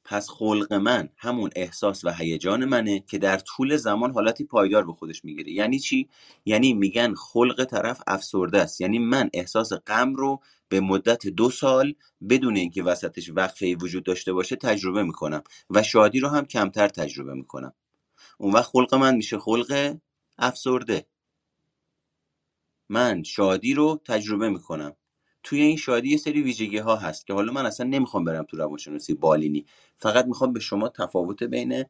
[0.04, 4.92] پس خلق من همون احساس و هیجان منه که در طول زمان حالتی پایدار به
[4.92, 5.52] خودش می‌گیره.
[5.52, 6.08] یعنی چی؟
[6.44, 8.80] یعنی میگن خلق طرف افسرده است.
[8.80, 11.94] یعنی من احساس غم رو به مدت دو سال
[12.28, 17.34] بدون اینکه وسطش وقفه وجود داشته باشه تجربه می‌کنم و شادی رو هم کمتر تجربه
[17.34, 17.74] می‌کنم.
[18.38, 19.96] اون وقت خلق من میشه خلق
[20.38, 21.06] افسرده.
[22.88, 24.96] من شادی رو تجربه می‌کنم.
[25.42, 28.56] توی این شادی یه سری ویژگی ها هست که حالا من اصلا نمی‌خوام برم تو
[28.56, 29.66] روانشناسی بالینی.
[29.98, 31.84] فقط می‌خوام به شما تفاوت بین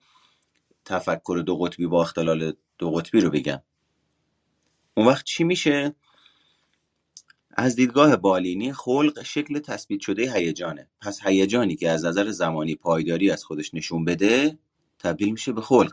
[0.85, 3.63] تفکر دو قطبی با اختلال دو قطبی رو بگم.
[4.97, 5.95] اون وقت چی میشه؟
[7.51, 10.91] از دیدگاه بالینی خلق شکل تثبیت شده هیجانه.
[11.01, 14.59] پس هیجانی که از نظر زمانی پایداری از خودش نشون بده
[14.99, 15.93] تبدیل میشه به خلق.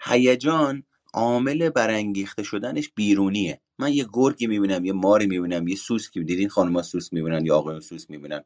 [0.00, 0.82] هیجان
[1.14, 3.60] عامل برانگیخته شدنش بیرونیه.
[3.80, 7.80] من یه گرگی می‌بینم یه ماری می‌بینم یه سوسکی دیدین خانم‌ها سوسک می‌بینن یا آقایون
[7.80, 8.44] سوسک می‌بینن.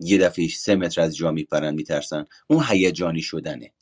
[0.00, 2.24] یه دفعه سه متر از جا میپرن میترسن.
[2.46, 3.72] اون هیجانی شدنه.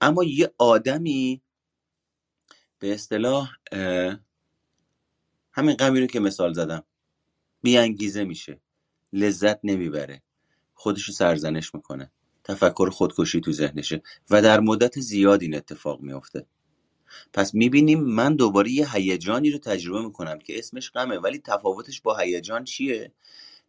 [0.00, 1.42] اما یه آدمی
[2.78, 3.50] به اصطلاح
[5.52, 6.82] همین رو که مثال زدم
[7.62, 8.60] بیانگیزه میشه.
[9.12, 10.22] لذت نمی‌بره.
[10.74, 12.10] خودشو سرزنش می‌کنه.
[12.44, 14.02] تفکر خودکشی تو ذهنشه.
[14.30, 16.46] و در مدت زیاد این اتفاق میافته.
[17.32, 22.18] پس می‌بینیم من دوباره یه هیجانی رو تجربه می‌کنم که اسمش غمه ولی تفاوتش با
[22.18, 23.12] هیجان چیه؟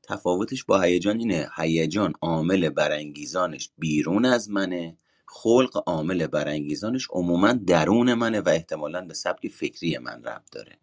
[0.04, 8.14] تفاوتش با هیجان اینه هیجان عامل برانگیزانش بیرون از منه خلق عامل برانگیزانش عموما درون
[8.14, 10.80] منه و احتمالا به سبک فکری من ربط داره.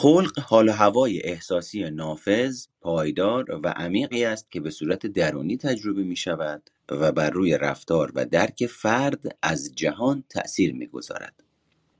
[0.00, 6.02] خلق حال و هوای احساسی نافذ، پایدار و عمیقی است که به صورت درونی تجربه
[6.02, 11.44] می شود و بر روی رفتار و درک فرد از جهان تأثیر می گذارد.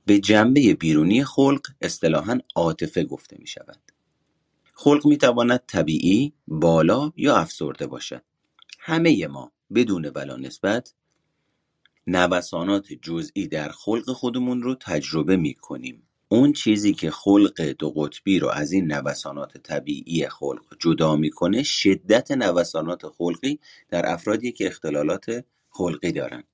[0.06, 3.92] به جنبه بیرونی خلق اصطلاحاً عاطفه گفته می شود.
[4.72, 8.22] خلق می تواند طبیعی، بالا یا افسرده باشد.
[8.80, 10.94] همه ما بدون بلا نسبت
[12.06, 16.07] نوسانات جزئی در خلق خودمون رو تجربه می کنیم.
[16.30, 22.30] اون چیزی که خلق دو قطبی رو از این نوسانات طبیعی خلق جدا می‌کنه شدت
[22.30, 26.44] نوسانات خلقی در افرادی که اختلالات خلقی دارن.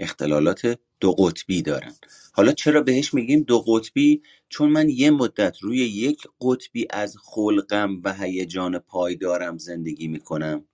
[0.00, 1.94] اختلالات دو قطبی دارن.
[2.32, 8.00] حالا چرا بهش میگیم دو قطبی؟ چون من یه مدت روی یک قطبی از خلقم
[8.04, 10.64] و هیجان پایدارم زندگی می‌کنم.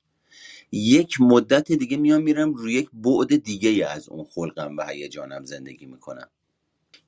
[0.73, 5.87] یک مدت دیگه میام میرم روی یک بعد دیگه از اون خلقم و هیجانم زندگی
[5.87, 6.29] می‌کنم.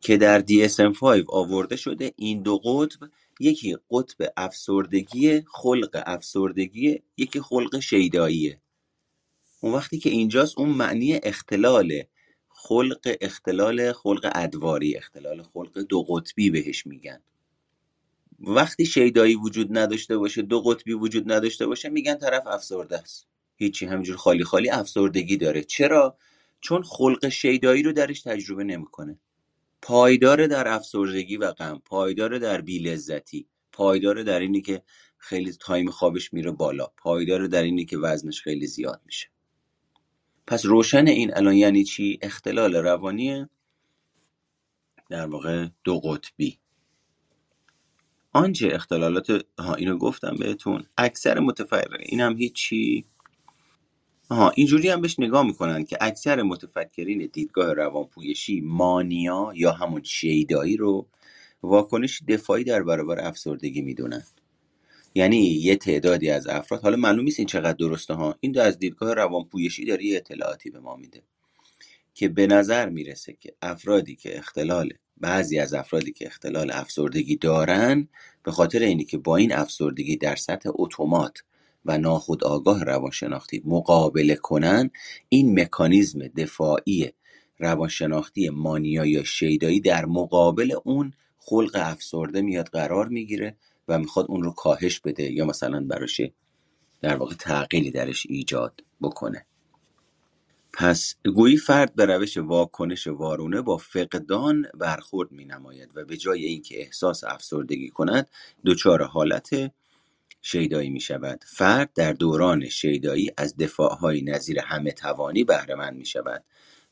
[0.05, 7.81] که در DSM-5 آورده شده این دو قطب یکی قطب افسردگی خلق افسردگی یکی خلق
[7.81, 8.61] شیداییه
[9.61, 12.03] اون وقتی که اینجاست اون معنی اختلال
[12.49, 17.23] خلق اختلال خلق ادواری اختلال خلق دو قطبی بهش میگن.
[18.41, 23.27] وقتی شیدایی وجود نداشته باشه دو قطبی وجود نداشته باشه میگن طرف افسرده است.
[23.57, 25.63] هیچی همینجور خالی خالی افسردگی داره.
[25.63, 26.19] چرا؟
[26.61, 29.19] چون خلق شیدایی رو درش تجربه نمی‌کنه.
[29.87, 34.83] پایدار در افسردگی و غم پایدار در بیلذتی پایدار در اینی که
[35.19, 39.29] خیلی تایم خوابش میره بالا پایدار در اینی که وزنش خیلی زیاد میشه.
[40.47, 43.47] پس روشن این الان یعنی چی؟ اختلال روانی
[45.11, 46.59] در واقع دو قطبی.
[48.33, 50.87] آنچه اختلالات ها اینو گفتم بهتون.
[50.99, 53.05] اکثر متفکرین این هم هیچی
[54.35, 60.77] آها اینجوری هم بهش نگاه می‌کنن که اکثر متفکرین دیدگاه روانپویشی مانیا یا همون شیدایی
[60.77, 61.07] رو
[61.63, 64.23] واکنش دفاعی در برابر افسردگی می‌دونن.
[65.15, 68.79] یعنی یه تعدادی از افراد حالا معلوم نیست این چقدر درسته ها این دو از
[68.79, 71.23] دیدگاه روانپویشی داره یه اطلاعاتی به ما میده
[72.15, 78.09] که به نظر می‌رسه که افرادی که اختلال بعضی از افرادی که اختلال افسردگی دارن
[78.43, 81.39] به خاطر اینی که با این افسردگی در سطح اتومات
[81.85, 84.91] و ناخودآگاه روانشناختی مقابله کنن
[85.29, 87.13] این مکانیزم دفاعی
[87.59, 93.57] روانشناختی مانیا یا شیدایی در مقابل اون خلق افسرده میاد قرار می‌گیره
[93.89, 96.21] و می‌خواد اون رو کاهش بده یا مثلا براش
[97.03, 99.47] در واقع تغییری درش ایجاد بکنه.
[100.73, 106.45] پس گویی فرد به روش واکنش وارونه با فقدان برخورد می نماید و به جای
[106.45, 108.29] اینکه احساس افسردگی کند
[108.67, 109.51] دچار حالت
[110.47, 116.45] شیدایی می شود فرد در دوران شیدایی از دفاعهای نظیر همه توانی بهرهمند می شود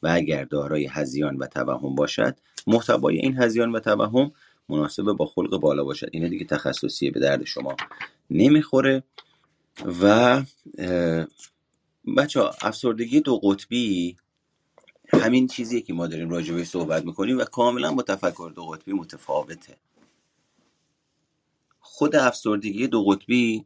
[0.03, 4.33] و اگر دارای هزیان و توهم باشد محتوای این هزیان و توهم
[4.69, 6.09] مناسب با خلق بالا باشد.
[6.13, 7.77] اینه دیگه تخصصیه به درد شما
[8.31, 9.03] نمی‌خوره.
[10.03, 10.43] و
[12.17, 14.17] بچه افسردگی دو قطبی
[15.09, 18.93] همین چیزیه که ما داریم راجع بهش صحبت می‌کنیم و کاملا با تفکر دو قطبی
[18.93, 19.77] متفاوته.
[22.03, 23.65] خود افسردگی دو قطبی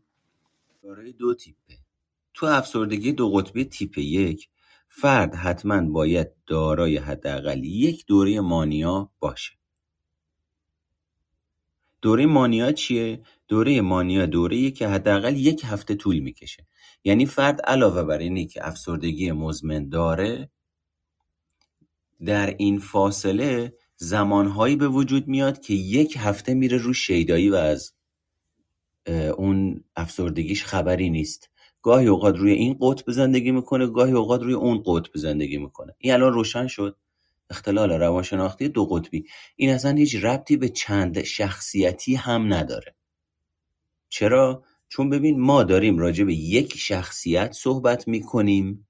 [0.82, 1.78] دارای دو تیپه.
[2.34, 4.48] تو افسردگی دو قطبی تیپ یک
[4.88, 9.52] فرد حتما باید دارای حداقل یک دوره مانیا باشه.
[12.02, 16.66] دوره مانیا چیه؟ دوره مانیا دوره که حداقل یک هفته طول می‌کشه.
[17.04, 20.50] یعنی فرد علاوه بر اینی که افسردگی مزمن داره
[22.24, 27.95] در این فاصله زمانهایی به وجود میاد که یک هفته میره رو شیدایی و از
[29.12, 31.50] اون افسردگیش خبری نیست.
[31.82, 35.94] گاهی اوقات روی این قطب زندگی می‌کنه گاهی اوقات روی اون قطب زندگی می‌کنه.
[35.98, 36.96] این الان روشن شد.
[37.50, 39.24] اختلال روانشناختی دو قطبی.
[39.56, 42.94] این اصلا هیچ ربطی به چند شخصیتی هم نداره.
[44.08, 48.88] چرا؟ چون ببین ما داریم راجع به یک شخصیت صحبت می‌کنیم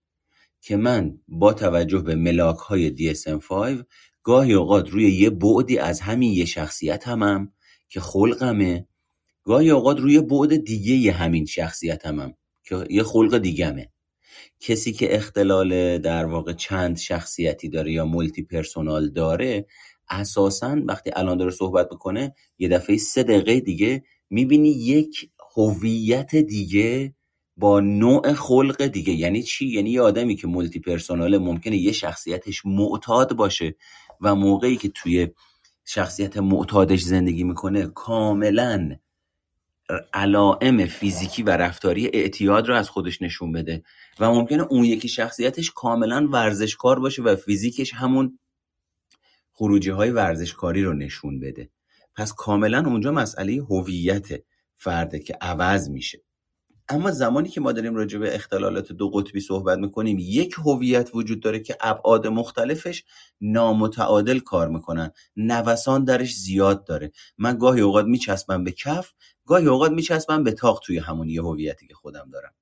[0.60, 3.84] که من با توجه به ملاک های DSM-5
[4.22, 7.52] گاهی اوقات روی یه بعدی از همین یه شخصیت همم
[7.88, 8.88] که خلقمه
[9.46, 13.88] گاهی اوقات روی بعد دیگه یه همین شخصیت همم که یه خلق دیگمه.
[14.60, 19.66] کسی که اختلال در واقع چند شخصیتی داره یا multi personal داره
[20.08, 27.14] اساسا وقتی الان داره صحبت می‌کنه یه دفعه سه دقیقه دیگه می‌بینی یک هویت دیگه
[27.56, 29.12] با نوع خلق دیگه.
[29.12, 33.74] یعنی چی؟ یعنی یه آدمی که multi personal ممکنه یه شخصیتش معتاد باشه
[34.20, 35.28] و موقعی که توی
[35.84, 38.96] شخصیت معتادش زندگی می‌کنه کاملا
[40.14, 43.82] علائم فیزیکی و رفتاری اعتیاد رو از خودش نشون بده
[44.20, 48.38] و ممکنه اون یکی شخصیتش کاملا ورزشکار باشه و فیزیکش همون
[49.52, 51.70] خروجی های ورزشکاری رو نشون بده.
[52.16, 54.28] پس کاملا اونجا مسئله هویت
[54.76, 56.25] فرده که عوض میشه.
[56.88, 61.40] اما زمانی که ما داریم راجع به اختلالات دو قطبی صحبت می‌کنیم یک هویت وجود
[61.40, 63.04] داره که ابعاد مختلفش
[63.40, 65.10] نامتعادل کار می‌کنن.
[65.36, 67.12] نوسان درش زیاد داره.
[67.38, 69.12] من گاهی اوقات میچسبم به کف
[69.46, 72.52] گاهی اوقات میچسبم به تاق توی همون یه هویتی که خودم دارم.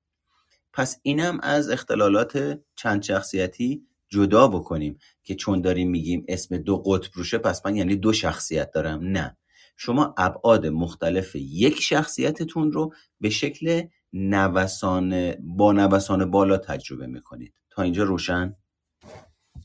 [0.73, 7.09] پس اینم از اختلالات چند شخصیتی جدا بکنیم که چون داریم میگیم اسم دو قطب
[7.13, 8.99] روشه پس من یعنی دو شخصیت دارم.
[9.03, 9.37] نه.
[9.77, 13.81] شما ابعاد مختلف یک شخصیتتون رو به شکل
[14.17, 17.53] نوسان با نوسان بالا تجربه می‌کنید.
[17.69, 18.55] تا اینجا روشن؟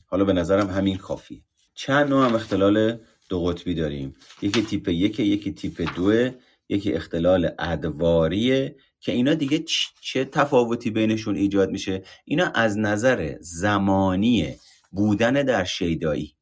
[0.05, 4.15] حالا به نظرم همین کافی چند نوع هم اختلال دو قطبی داریم.
[4.41, 6.29] یکی تیپ یک یکی تیپ دو
[6.69, 9.63] یکی اختلال ادواریه که اینا دیگه
[10.01, 14.55] چه تفاوتی بینشون ایجاد میشه؟ اینا از نظر زمانی
[14.91, 16.35] بودن در شیدایی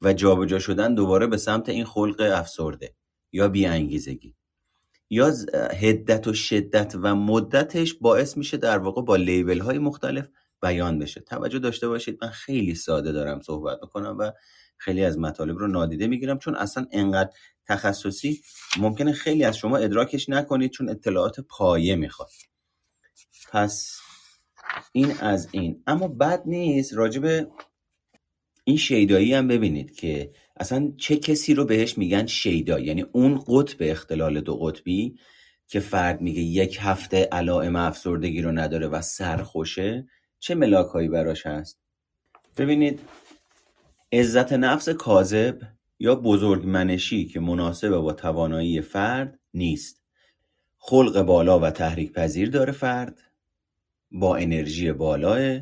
[0.00, 2.94] و جابجا شدن دوباره به سمت این خلق افسرده
[3.32, 4.34] یا بیانگیزگی.
[5.12, 5.32] یا
[5.80, 10.28] هدت و شدت و مدتش باعث میشه در واقع با لیبل های مختلف
[10.62, 11.20] بیان بشه.
[11.20, 14.32] توجه داشته باشید من خیلی ساده دارم صحبت می‌کنم و
[14.76, 17.30] خیلی از مطالب رو نادیده می‌گیرم چون اصلا انقدر
[17.66, 18.42] تخصصی
[18.78, 22.30] ممکنه خیلی از شما ادراکش نکنید چون اطلاعات پایه می‌خواد.
[23.52, 24.00] پس
[24.92, 25.82] این از این.
[25.86, 27.50] اما بد نیست راجب
[28.64, 33.76] این شیدایی هم ببینید که اصلا چه کسی رو بهش میگن شیدا؟ یعنی اون قطب
[33.80, 35.18] اختلال دو قطبی
[35.66, 40.06] که فرد میگه یک هفته علائم افسردگی رو نداره و سرخوشه
[40.38, 41.80] چه ملاک هایی براش هست؟
[42.56, 43.00] ببینید
[44.12, 45.58] عزت نفس کاذب
[45.98, 50.02] یا بزرگمنشی که مناسب با توانایی فرد نیست.
[50.78, 53.22] خلق بالا و تحریک پذیر داره فرد
[54.10, 55.60] با انرژی بالاه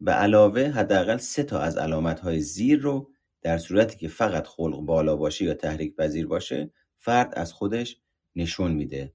[0.00, 3.10] به علاوه حداقل سه تا از علامت های زیر رو
[3.42, 8.00] در صورتی که فقط خلق بالا باشه یا تحریک پذیر باشه فرد از خودش
[8.36, 9.14] نشون میده.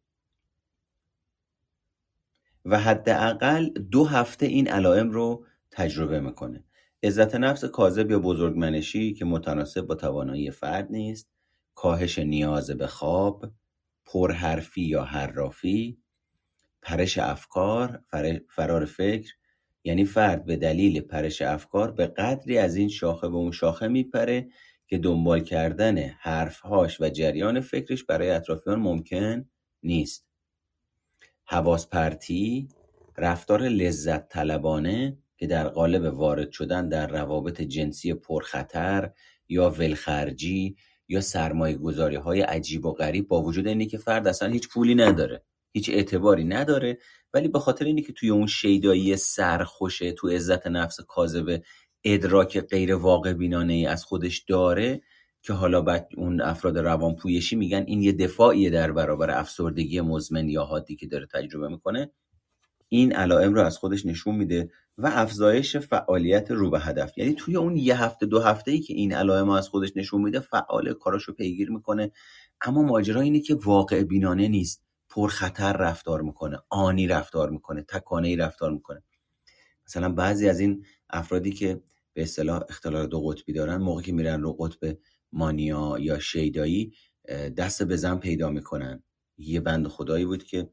[2.65, 6.63] و حداقل دو هفته این علائم رو تجربه می‌کنه.
[7.03, 11.29] عزت نفس کاذب یا بزرگمنشی که متناسب با توانایی فرد نیست
[11.75, 13.51] کاهش نیاز به خواب
[14.05, 15.97] پرحرفی یا حرافی
[16.81, 18.03] پرش افکار
[18.49, 19.33] فرار فکر
[19.83, 24.47] یعنی فرد به دلیل پرش افکار به قدری از این شاخه به اون شاخه میپره
[24.87, 29.45] که دنبال کردن حرفهاش و جریان فکرش برای اطرافیان ممکن
[29.83, 30.27] نیست.
[31.45, 32.67] حواس پرتی
[33.17, 39.11] رفتار لذت طلبانه که در قالب وارد شدن در روابط جنسی پرخطر
[39.49, 40.75] یا ولخرجی
[41.07, 44.95] یا سرمایه گذاری های عجیب و غریب با وجود اینی که فرد اصلا هیچ پولی
[44.95, 45.43] نداره.
[45.73, 46.97] هیچ اعتباری نداره
[47.33, 51.61] ولی به خاطر اینی که توی اون شیدایی سرخوشه تو عزت نفس کاذب
[52.03, 55.01] ادراک غیر واقع بینانه ای از خودش داره
[55.41, 60.49] که حالا بعد اون افراد روان پویشی میگن این یه دفاعیه در برابر افسردگی مزمن
[60.49, 62.11] یا حادی که داره تجربه می‌کنه.
[62.89, 67.17] این علائم رو از خودش نشون میده و افزایش فعالیت رو به هدف.
[67.17, 70.39] یعنی توی اون یه هفته دو هفته ای که این علائم از خودش نشون میده
[70.39, 72.11] فعال کاراشو پیگیر می‌کنه.
[72.61, 74.83] اما ماجرا اینه که واقع بینانه نیست.
[75.09, 79.03] پرخطر رفتار می‌کنه آنی رفتار می‌کنه تکانه ای رفتار می‌کنه.
[79.87, 81.81] مثلا بعضی از این افرادی که
[82.13, 84.97] به اصطلاح اختلال دو قطبی دارن موقعی که میرن رو قطب
[85.31, 86.93] مانیا یا شیدایی
[87.57, 89.03] دست به زن پیدا می‌کنن.
[89.37, 90.69] یه بند خدایی بود که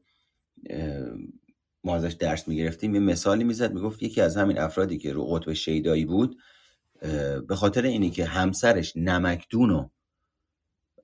[1.83, 5.53] ما ازش درس می‌گرفتیم یه مثالی می‌زد می‌گفت یکی از همین افرادی که رو قطب
[5.53, 6.37] شیدایی بود
[7.47, 9.89] به خاطر اینی که همسرش نمکدون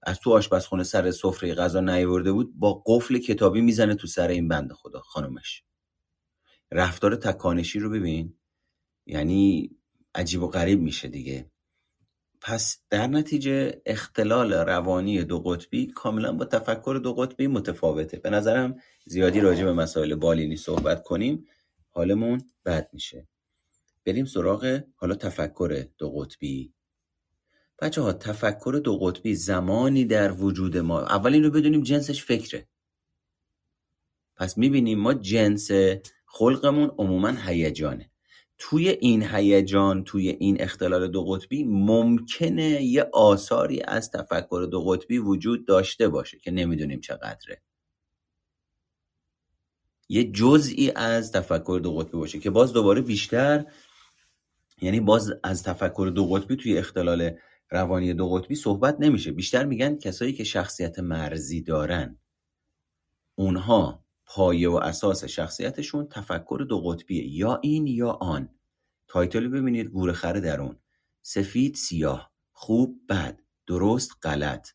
[0.08, 4.48] از تو آشپزخونه سر سفره غذا نیورده بود با قفل کتابی می‌زنه تو سر این
[4.48, 5.64] بند خدا خانمش
[6.72, 8.34] رفتار تکانشی رو ببین.
[9.06, 9.72] یعنی
[10.16, 11.52] عجیب و غریب میشه دیگه.
[12.42, 18.18] پس در نتیجه اختلال روانی دو قطبی کاملا با تفکر دو قطبی متفاوته.
[18.20, 21.46] به نظرم زیادی راجع به مسائل بالینی صحبت کنیم
[21.90, 23.28] حالمون بد میشه.
[24.06, 26.74] بریم سراغ حالا تفکر دو قطبی.
[27.80, 31.02] بچه ها تفکر دو قطبی زمانی در وجود ما.
[31.02, 32.68] اول این رو بدونیم جنسش فکره.
[34.36, 35.70] پس می‌بینیم ما جنس
[36.26, 38.12] خلقمون عموما هیجانه.
[38.58, 45.18] توی این هیجان توی این اختلال دو قطبی ممکنه یه آثاری از تفکر دو قطبی
[45.18, 47.62] وجود داشته باشه که نمی‌دونیم چقدره.
[50.10, 53.66] یه جزئی از تفکر دو قطبی باشه که باز دوباره بیشتر
[54.82, 57.38] یعنی باز از تفکر دو قطبی توی اختلال
[57.70, 59.32] روانی دو قطبی صحبت نمیشه.
[59.32, 62.20] بیشتر میگن کسایی که شخصیت مرزی دارن.
[63.36, 67.28] اونها پایه و اساس شخصیتشون تفکر دو قطبیه.
[67.28, 68.50] یا این یا آن.
[69.08, 69.88] تایتل ببینید.
[69.88, 70.80] گوره خره درون
[71.22, 72.32] سفید سیاه.
[72.52, 73.40] خوب بد.
[73.68, 74.70] درست غلط.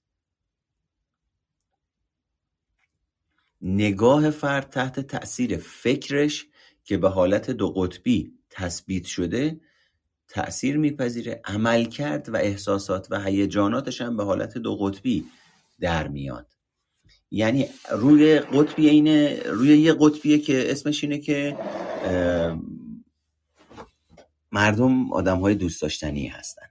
[3.61, 6.47] نگاه فرد تحت تأثیر فکرش
[6.85, 9.61] که به حالت دو قطبی تثبیت شده
[10.33, 15.25] تأثیر میپذیره عمل کرد و احساسات و هیجاناتش هم به حالت دو قطبی
[15.81, 16.47] در میاد.
[17.31, 21.57] یعنی روی قطبی اینه روی یه قطبیه که اسمش اینه که
[24.53, 26.67] مردم آدم های دوست داشتنی هستن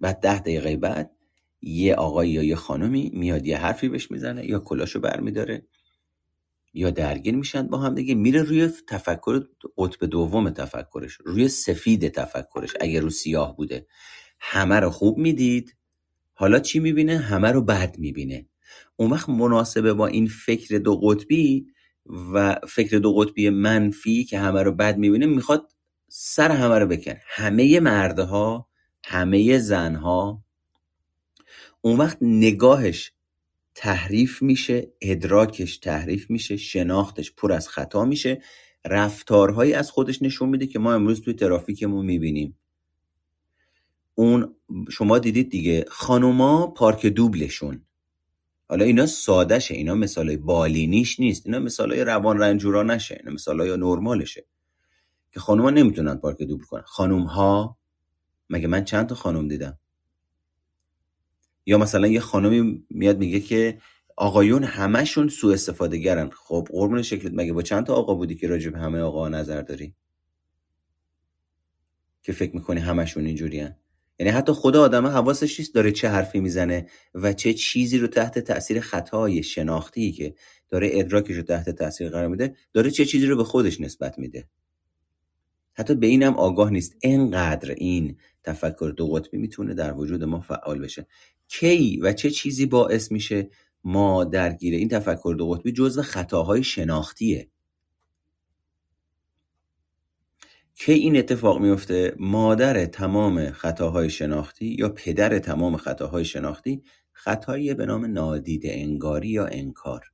[0.00, 1.10] بعد ده دقیقه بعد
[1.62, 5.66] یه آقایی یا یه خانمی میاد یه حرفی بهش می‌زنه یا کلاشو برمیداره.
[6.76, 9.44] یا درگیر میشن با هم دیگه میره روی تفکر
[9.78, 13.86] قطب دوم تفکرش روی سفید تفکرش اگه رو سیاه بوده.
[14.40, 15.76] همه رو خوب می‌دید
[16.34, 18.46] حالا چی می‌بینه؟ همه رو بد می‌بینه.
[18.96, 21.66] اون وقت مناسبه با این فکر دو قطبی
[22.32, 25.70] و فکر دو قطبی منفی که همه رو بد می‌بینه می‌خواد
[26.08, 27.14] سر همه رو بکن.
[27.26, 28.68] همه مردها
[29.04, 30.44] همه زنها
[31.80, 33.12] اون وقت نگاهش
[33.78, 38.42] تحریف میشه ادراکش تحریف میشه شناختش پر از خطا میشه.
[38.84, 42.58] رفتارهایی از خودش نشون میده که ما امروز توی ترافیکمون می‌بینیم.
[44.14, 44.54] اون
[44.90, 47.86] شما دیدید دیگه خانوما پارک دوبلشون.
[48.68, 54.46] حالا اینا سادشه اینا مثال بالینیش نیست اینا مثال روان رنجورا نشه اینا مثال نرمالشه.
[55.32, 56.82] که خانوما نمی‌تونن پارک دوبل کنن.
[56.82, 57.78] خانوم ها
[58.50, 59.78] مگه من چند تا خانم دیدم؟
[61.66, 63.78] یا مثلا یه خانمی میاد میگه که
[64.16, 68.48] آقایون همشون سوء استفاده گرن خب قربون شکلت مگه با چند تا آقا بودی که
[68.48, 69.94] راجع به همه آقا نظر داری؟
[72.22, 73.68] که فکر می‌کنی همشون اینجوری
[74.18, 78.38] یعنی حتی خدا آدم حواسش نیست داره چه حرفی می‌زنه و چه چیزی رو تحت
[78.38, 80.34] تاثیر خطای شناختی که
[80.68, 84.48] داره ادراکش رو تحت تاثیر قرار میده داره چه چیزی رو به خودش نسبت میده.
[85.72, 86.96] حتی به اینم آگاه نیست.
[87.02, 91.06] انقدر این تفکر دو قطبی می‌تونه در وجود ما فعال بشه.
[91.48, 93.50] کی و چه چیزی باعث میشه
[93.84, 97.48] ما درگیر این تفکر دو قطبی جزو خطاهای شناختیه؟
[100.74, 106.82] کی این اتفاق میفته مادر تمام خطاهای شناختی یا پدر تمام خطاهای شناختی
[107.12, 110.04] خطایی به نام نادید انگاری یا انکار.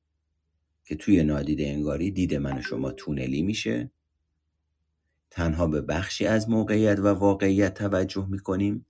[0.85, 3.91] که توی نادید انگاری دید من شما تونلی میشه.
[5.31, 8.87] تنها به بخشی از موقعیت و واقعیت توجه می‌کنیم.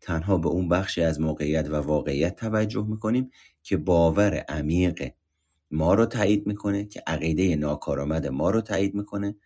[0.00, 3.30] تنها به اون بخشی از موقعیت و واقعیت توجه می‌کنیم
[3.62, 5.12] که باور عمیق
[5.70, 9.36] ما رو تایید می‌کنه که عقیده ناکارآمد ما رو تایید می‌کنه.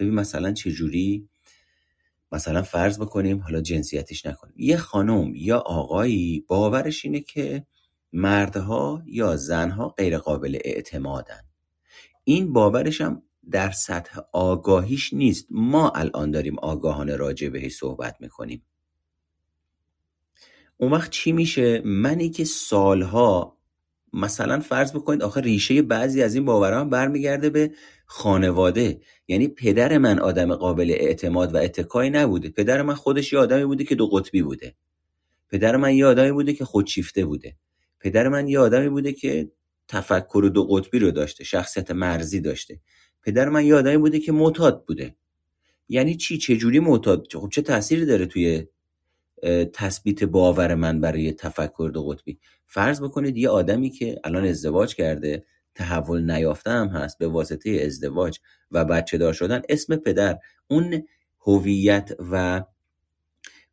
[0.00, 1.28] ببین مثلا چجوری؟
[2.32, 4.54] مثلا فرض بکنیم حالا جنسیتیش نکنیم.
[4.56, 7.66] یه خانم یا آقایی باورش اینه که
[8.12, 11.40] مردها یا زنها غیر قابل اعتمادن.
[12.24, 15.46] این باورش هم در سطح آگاهیش نیست.
[15.50, 18.62] ما الان داریم آگاهانه راجع بهش صحبت می‌کنیم.
[20.80, 23.58] اون وقت چی میشه؟ منی که سالها
[24.12, 27.70] مثلا فرض بکنید آخه ریشه بعضی از این باورها برمیگرده به
[28.06, 29.00] خانواده.
[29.28, 32.50] یعنی پدر من آدم قابل اعتماد و اتکایی نبوده.
[32.50, 34.74] پدر من خودش یه آدمی بوده که دو قطبی بوده.
[35.50, 37.56] پدر من یه آدمی بوده که خودشیفته بوده.
[38.00, 39.50] پدر من یه آدمی بوده که
[39.88, 42.80] تفکر دو قطبی رو داشته شخصیت مرزی داشته.
[43.22, 45.16] پدر من یه آدمی بوده که معتاد بوده.
[45.88, 48.66] یعنی چی؟ چه جوری معتاد؟ خب چه تأثیری داره توی
[49.72, 52.38] تثبیت باور من برای تفکر دو قطبی.
[52.66, 58.38] فرض بکنید یه آدمی که الان ازدواج کرده تحول نیافته هم هست به واسطه ازدواج
[58.70, 60.38] و بچه دار شدن اسم پدر.
[60.68, 61.02] اون
[61.40, 62.64] هویت و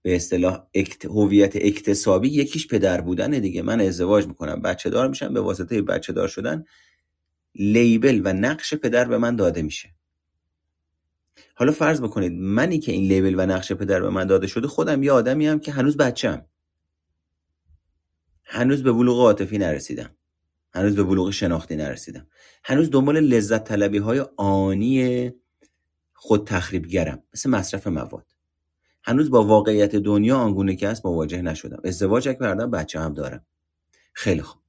[0.01, 0.63] به اصطلاح
[1.03, 3.61] هویت اکتسابی یکیش پدر بودن دیگه.
[3.61, 6.65] من ازدواج می‌کنم بچه دار میشم به واسطه بچه دار شدن
[7.55, 9.89] لیبل و نقش پدر به من داده میشه.
[11.55, 15.03] حالا فرض بکنید منی که این لیبل و نقش پدر به من داده شده خودم
[15.03, 16.45] یه آدمی هم که هنوز بچم
[18.45, 20.09] هنوز به بلوغ عاطفی نرسیدم.
[20.73, 22.27] هنوز به بلوغ شناختی نرسیدم.
[22.63, 25.31] هنوز دنبال لذت طلبی های آنی
[26.13, 28.25] خود تخریبگرم مثل مصرف مواد.
[29.03, 31.81] هنوز با واقعیت دنیا آنگونه که هست مواجه نشدم.
[31.83, 33.45] ازدواج کردم بچه هم دارم.
[34.13, 34.61] خیلی خوب.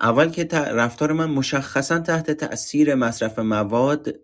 [0.00, 4.14] اول که رفتار من مشخصا تحت تاثیر مصرف مواد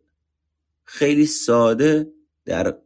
[0.91, 2.13] خیلی ساده
[2.45, 2.77] در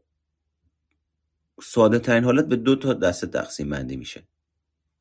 [1.62, 4.22] ساده ترین حالت به دو تا دسته تقسیم بندی میشه.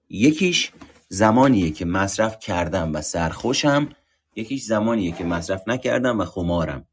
[0.09, 0.71] یکیش
[1.09, 3.89] زمانیه که مصرف کردم و سرخوشم.
[4.35, 6.87] یکیش زمانیه که مصرف نکردم و خمارم.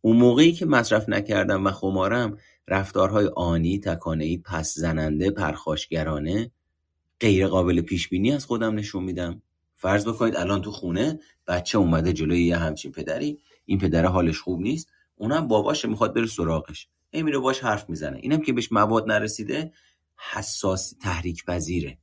[0.00, 2.38] اون موقعی که مصرف نکردم و خمارم
[2.68, 6.50] رفتارهای آنی، تکانهی، پس زننده، پرخاشگرانه
[7.20, 9.42] غیر قابل پیش بینی از خودم نشون میدم.
[9.76, 13.38] فرض بکنید الان تو خونه بچه اومده جلوی یه همچین پدری.
[13.64, 14.88] این پدر حالش خوب نیست.
[15.20, 16.88] اونم باباشه می‌خواد بره سراغش.
[17.10, 18.18] این میره باش حرف می‌زنه.
[18.22, 19.72] اینم که بهش مواد نرسیده
[20.32, 21.98] حساس تحریک پذیره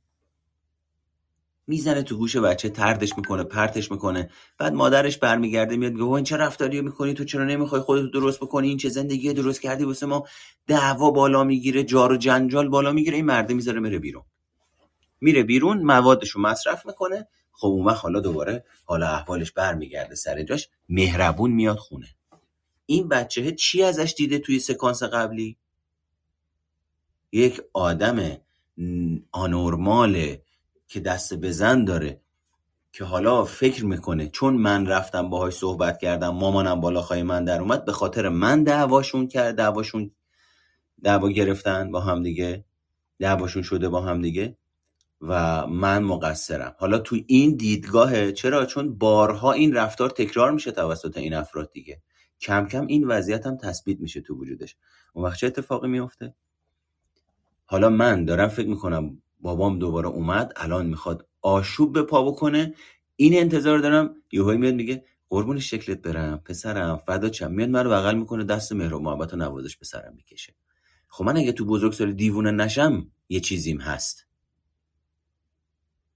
[1.66, 4.30] می‌زنه تو گوش بچه تردش می‌کنه پرتش می‌کنه.
[4.58, 8.68] بعد مادرش برمیگرده میاد میگه این چه رفتاری می‌کنی؟ تو چرا نمی‌خوای خودت درست بکنی؟
[8.68, 10.26] این چه زندگی درست کردی واسه ما؟
[10.66, 14.24] دعوا بالا می‌گیره جار و جنجال بالا می‌گیره این مرده می‌ذاره میره بیرون.
[15.20, 17.28] میره بیرون موادشو مصرف می‌کنه.
[17.52, 20.68] خب اون حالا دوباره حالا احوالش برمیگرده سر جاش.
[20.88, 22.06] مهربون میاد خونه.
[22.90, 25.56] این بچه چی ازش دیده توی سکانس قبلی؟
[27.32, 28.36] یک آدم
[29.32, 30.42] آنورماله
[30.88, 32.20] که دست بزن داره
[32.92, 34.28] که حالا فکر می‌کنه.
[34.28, 38.62] چون من رفتم باهاش صحبت کردم مامانم بالا خواهی من در اومد به خاطر من
[38.64, 40.10] دعواشون کرد دعواشون
[41.02, 42.64] دعوا گرفتن با هم دیگه
[43.18, 44.56] دعواشون شده با هم دیگه
[45.20, 46.74] و من مقصرم.
[46.78, 52.02] حالا تو این دیدگاه چرا؟ چون بارها این رفتار تکرار میشه توسط این افراد دیگه.
[52.40, 54.76] کم کم این وضعیت هم تثبیت میشه تو وجودش.
[55.12, 56.34] اون وقت چه اتفاقی میفته؟
[57.64, 62.74] حالا من دارم فکر می‌کنم بابام دوباره اومد الان می‌خواد آشوب به پا بکنه.
[63.16, 67.90] این انتظار دارم یهویی میاد میگه قربون شکلت برم پسرم فدا چم میاد من رو
[67.90, 70.54] بغل می‌کنه دست مهر و محبت و نوازش به سرم می‌کشه.
[71.08, 74.26] خب من اگه تو بزرگسالی دیوونه نشم یه چیزیم هست.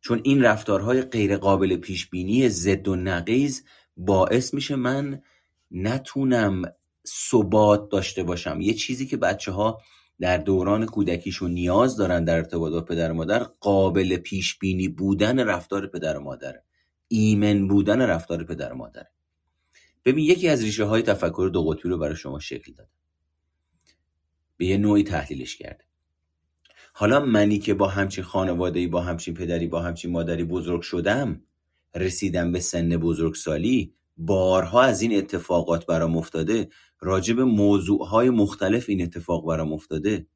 [0.00, 3.64] چون این رفتارهای غیر قابل پیش بینی ضد و نقیز
[3.96, 5.22] باعث میشه من
[5.72, 6.62] نتونم
[7.06, 8.60] ثبات داشته باشم.
[8.60, 9.80] یه چیزی که بچه ها
[10.20, 15.40] در دوران کودکیشون نیاز دارن در ارتباط با پدر و مادر قابل پیش بینی بودن
[15.40, 16.64] رفتار پدر و مادره.
[17.08, 19.10] ایمن بودن رفتار پدر و مادره.
[20.04, 22.90] ببین یکی از ریشه های تفکر دو قطبی رو برای شما شکل داده.
[24.56, 25.84] به یه نوعی تحلیلش کرده.
[26.94, 31.44] حالا منی که با همچین خانواده با همچین پدری با همچین مادری بزرگ شدم
[31.94, 33.94] رسیدم به سن بزرگسالی
[34.26, 36.68] بارها از این اتفاقات برام افتاده
[37.00, 40.26] راجع به موضوعهای مختلف این اتفاق برام افتاده.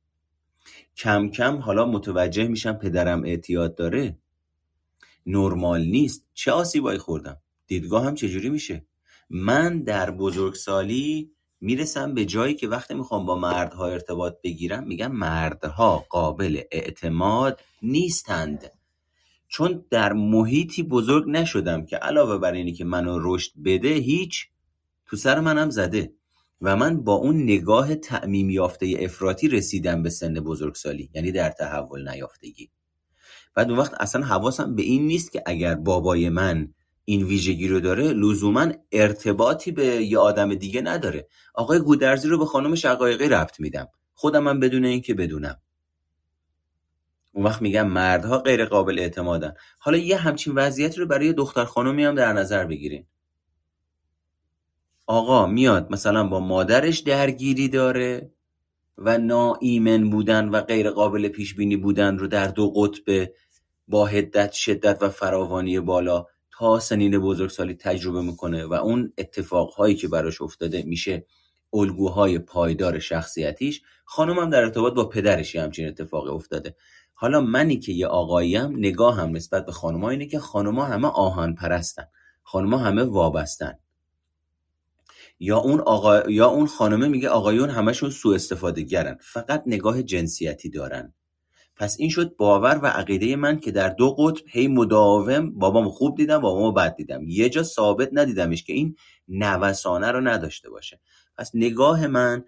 [0.96, 4.18] کم کم حالا متوجه میشم پدرم اعتیاد داره.
[5.26, 6.26] نرمال نیست.
[6.34, 8.86] چه آسیبایی خوردم؟ دیدگاه هم چجوری میشه؟
[9.30, 16.06] من در بزرگسالی می‌رسم به جایی که وقتی می‌خوام با مردها ارتباط بگیرم میگم مردها
[16.10, 18.70] قابل اعتماد نیستند.
[19.48, 24.46] چون در محیطی بزرگ نشدم که علاوه بر اینی که منو رشد بده هیچ
[25.06, 26.12] تو سر منم زده.
[26.60, 32.08] و من با اون نگاه تعمیم یافته افراطی رسیدم به سن بزرگسالی یعنی در تحول
[32.08, 32.70] نیافتگی.
[33.54, 36.74] بعد اون وقت اصلا حواسم به این نیست که اگر بابای من
[37.04, 41.28] این ویژگی رو داره لزوما ارتباطی به یه آدم دیگه نداره.
[41.54, 43.88] آقای گودرزی رو به خانم شقایقی ربط میدم.
[44.14, 45.60] خودم من بدون اینکه بدونم.
[47.36, 49.54] اون وقت میگم مردها غیر قابل اعتمادن.
[49.78, 53.06] حالا یه همچین وضعیتی رو برای دختر خانمی هم در نظر بگیریم
[55.06, 58.30] آقا میاد مثلا با مادرش درگیری داره
[58.98, 63.30] و ناایمن بودن و غیر قابل پیش بینی بودن رو در دو قطب
[63.88, 70.08] با حدت شدت و فراوانی بالا تا سنین بزرگسالی تجربه می‌کنه و اون اتفاقهایی که
[70.08, 71.26] براش افتاده میشه
[71.72, 73.82] الگوهای پایدار شخصیتیش.
[74.04, 76.76] خانم هم در ارتباط با پدرش همچین اتفاقی افتاده.
[77.18, 81.54] حالا منی که یه آقاییم نگاه هم نسبت به خانوما اینه که خانوما همه آهان
[81.54, 82.04] پرستن
[82.42, 83.78] خانوما همه وابستن.
[85.40, 90.70] یا اون آقا یا اون خانمه میگه آقایون همشون سوء استفاده گرن فقط نگاه جنسیتی
[90.70, 91.14] دارن.
[91.76, 96.16] پس این شد باور و عقیده من که در دو قطب هی مداوم بابام خوب
[96.16, 97.24] دیدم بابامو بد دیدم.
[97.24, 98.96] یه جا ثابت ندیدمش که این
[99.28, 101.00] نوسانه رو نداشته باشه.
[101.38, 102.44] پس نگاه من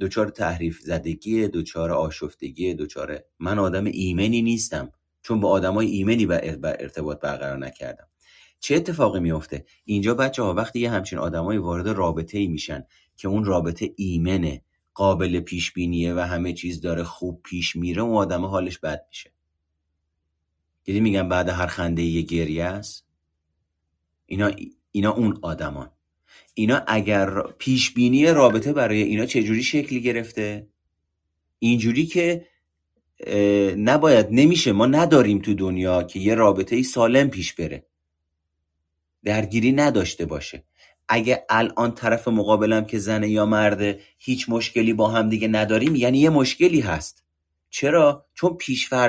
[0.00, 4.92] دوچار تحریف زدگی دوچار آشفتگی دوچار من آدم ایمنی نیستم.
[5.22, 6.40] چون با آدمای ایمنی بر
[6.80, 8.06] ارتباط برقرار نکردم.
[8.60, 12.84] چه اتفاقی میفته اینجا بچه ها وقتی یه همچین آدمایی وارد رابطه ای میشن
[13.16, 14.62] که اون رابطه ایمنه
[14.94, 19.32] قابل پیش بینیه و همه چیز داره خوب پیش میره اون آدم حالش بد میشه.
[20.84, 23.06] دیدی میگن بعد هر خنده یه گریه است؟
[24.26, 24.50] اینا
[24.92, 25.90] اینا اون آدمان.
[26.60, 30.68] اینا اگر پیش بینی رابطه برای اینا چجوری شکلی گرفته؟
[31.58, 32.46] اینجوری که
[33.76, 37.86] نباید نمیشه ما نداریم تو دنیا که یه رابطه ای سالم پیش بره.
[39.24, 40.64] درگیری نداشته باشه.
[41.08, 46.18] اگه الان طرف مقابلم که زنه یا مرده هیچ مشکلی با هم دیگه نداریم یعنی
[46.18, 47.24] یه مشکلی هست.
[47.70, 48.58] چرا؟ چون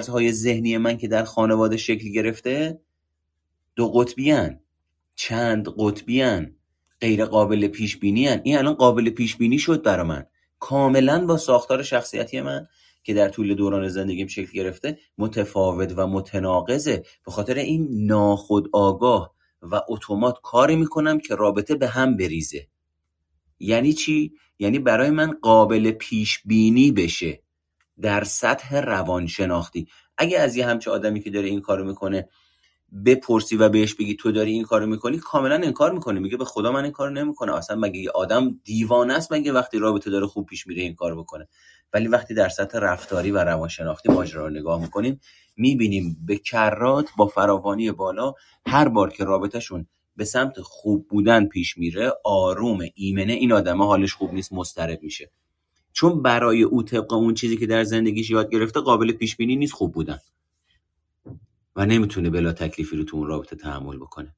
[0.08, 2.80] های ذهنی من که در خانواده شکل گرفته
[3.76, 4.34] دو قطبی
[5.16, 6.22] چند قطبی
[7.02, 10.26] غیر قابل پیش بینی این الان قابل پیش بینی شد برا من.
[10.60, 12.68] کاملا با ساختار شخصیتی من
[13.04, 17.04] که در طول دوران زندگیم شکل گرفته متفاوت و متناقضه.
[17.26, 22.68] به خاطر این ناخود آگاه و اتومات کاری می‌کنم که رابطه به هم بریزه.
[23.60, 27.42] یعنی چی؟ یعنی برای من قابل پیش بینی بشه.
[28.02, 29.88] در سطح روانشناختی.
[30.18, 32.30] اگه از یه همچه آدمی که داره این کارو می‌کنه
[33.06, 36.20] بپرسی و بهش بگی تو داری این کارو می‌کنی کاملا انکار می‌کنه.
[36.20, 39.80] میگه به خدا من این کارو نمی‌کنه اصلا مگه یه آدم دیوانه است مگه وقتی
[39.80, 41.48] رابطه داره خوب پیش میره این کار بکنه؟
[41.94, 45.20] ولی وقتی در سطح رفتاری و روانشناختی ماجرا رو نگاه می‌کنیم
[45.56, 48.34] می‌بینیم به کرات با فراوانی بالا
[48.66, 54.14] هر بار که رابطهشون به سمت خوب بودن پیش میره آروم ایمنه این آدمه حالش
[54.14, 55.32] خوب نیست مضطرب میشه.
[55.94, 59.74] چون برای او طبق اون چیزی که در زندگیش یاد گرفته قابل پیش بینی نیست
[59.74, 60.20] خوب بودن.
[61.76, 64.36] و نمی‌تونه بلا تکلیفی رو تو اون رابطه تحمل بکنه.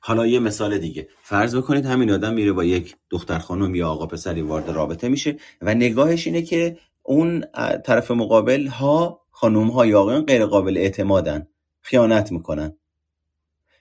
[0.00, 1.08] حالا یه مثال دیگه.
[1.22, 5.36] فرض بکنید همین آدم میره با یک دختر خانم یا آقا پسری وارد رابطه میشه
[5.62, 7.44] و نگاهش اینه که اون
[7.84, 11.46] طرف مقابل ها خانم ها یا آقایان غیر قابل اعتمادن
[11.80, 12.76] خیانت می‌کنن.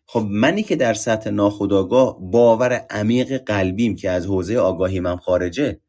[0.05, 5.79] خب منی که در سطح ناخودآگاه باور عمیق قلبیم که از حوزه آگاهی من خارجه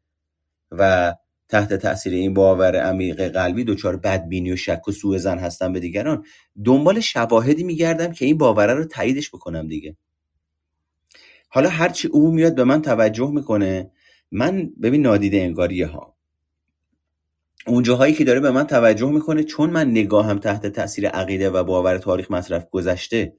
[0.71, 1.13] و
[1.51, 5.79] تحت تاثیر این باور عمیق قلبی دچار بدبینی و شک و سوء زن هستم به
[5.79, 6.25] دیگران
[6.65, 9.95] دنبال شواهدی میگردم که این باوره رو تاییدش بکنم دیگه.
[11.49, 13.91] حالا هرچی او میاد به من توجه می‌کنه
[14.31, 16.15] من ببین نادیده انگاریه ها.
[17.67, 21.63] اون جاهایی که داره به من توجه می‌کنه چون من نگاهم تحت تاثیر عقیده و
[21.63, 23.37] باور تاریخ مصرف گذشته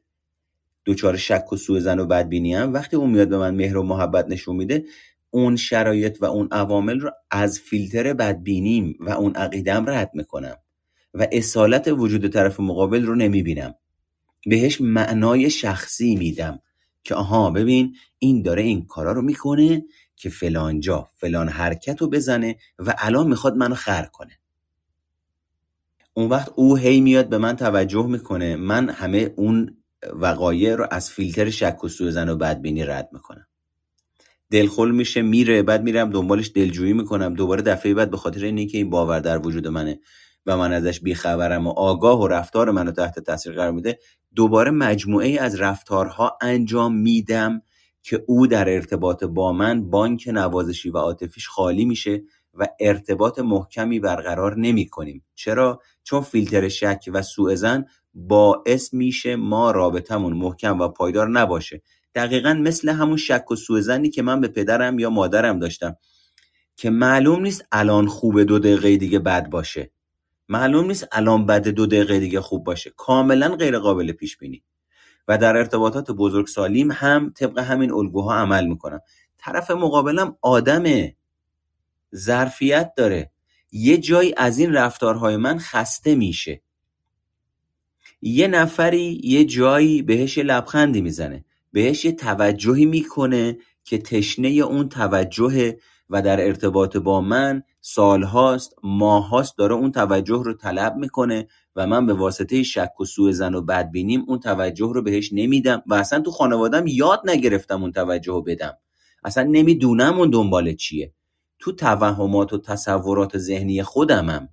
[0.87, 3.83] دچار شک و سوء زن و بدبینی هم وقتی اون میاد به من مهر و
[3.83, 4.85] محبت نشون میده
[5.35, 10.57] اون شرایط و اون عوامل رو از فیلتر بدبینیم و اون عقیدم رد می‌کنم
[11.15, 13.75] و اصالت وجود طرف مقابل رو نمی‌بینم.
[14.47, 16.61] بهش معنای شخصی میدم
[17.05, 19.85] که آها ببین این داره این کارا رو می‌کنه
[20.17, 24.39] که فلان جا فلان حرکت رو بزنه و الان می‌خواد منو خر کنه.
[26.15, 28.57] اون وقت او هی میاد به من توجه می‌کنه.
[28.57, 29.77] من همه اون
[30.13, 33.47] وقایع رو از فیلتر شک و سوء و بدبینی رد می‌کنم.
[34.53, 37.35] دلخل میشه میره بعد میرم دنبالش دلجویی می‌کنم.
[37.35, 40.01] دوباره دفعه بعد به خاطر اینه که این باور در وجود منه
[40.47, 43.99] و من ازش بیخبرم و آگاه و رفتار منو تحت تاثیر قرار میده
[44.35, 47.63] دوباره مجموعه ای از رفتارها انجام میدم
[48.03, 52.23] که او در ارتباط با من بانک نوازشی و عاطفیش خالی میشه
[52.55, 57.85] و ارتباط محکمی برقرار نمی کنیم چرا؟ چون فیلتر شک و سوء زن
[58.15, 61.83] باعث میشه ما رابطمون محکم و پایدار نباشه.
[62.15, 65.97] دقیقا مثل همون شک و سوء که من به پدرم یا مادرم داشتم.
[66.77, 69.91] که معلوم نیست الان خوب دو دقیقه دیگه بد باشه.
[70.49, 72.93] معلوم نیست الان بعد دو دقیقه دیگه خوب باشه.
[72.97, 74.63] کاملا غیر قابل پیش بینی.
[75.29, 79.01] و در ارتباطات بزرگ سالیم هم طبق همین الگوها عمل می‌کنم.
[79.39, 81.17] طرف مقابلم آدمه
[82.17, 83.31] ظرفیت داره.
[83.73, 86.63] یه جایی از این رفتارهای من خسته میشه.
[88.23, 91.45] یه نفری یه جایی بهش لبخندی می‌زنه.
[91.73, 95.77] بهش یه توجهی می‌کنه که تشنه اون توجه
[96.11, 102.07] و در ارتباط با من سالهاست ماهاست داره اون توجه رو طلب می‌کنه و من
[102.07, 106.21] به واسطه شک و سوء زن و بدبینیم اون توجه رو بهش نمیدم و اصلا
[106.21, 108.75] تو خانوادم یاد نگرفتم اون توجه رو بدم.
[109.25, 111.13] اصلا نمی‌دونم اون دنبال چیه.
[111.59, 114.49] تو توهمات و تصورات ذهنی خودمم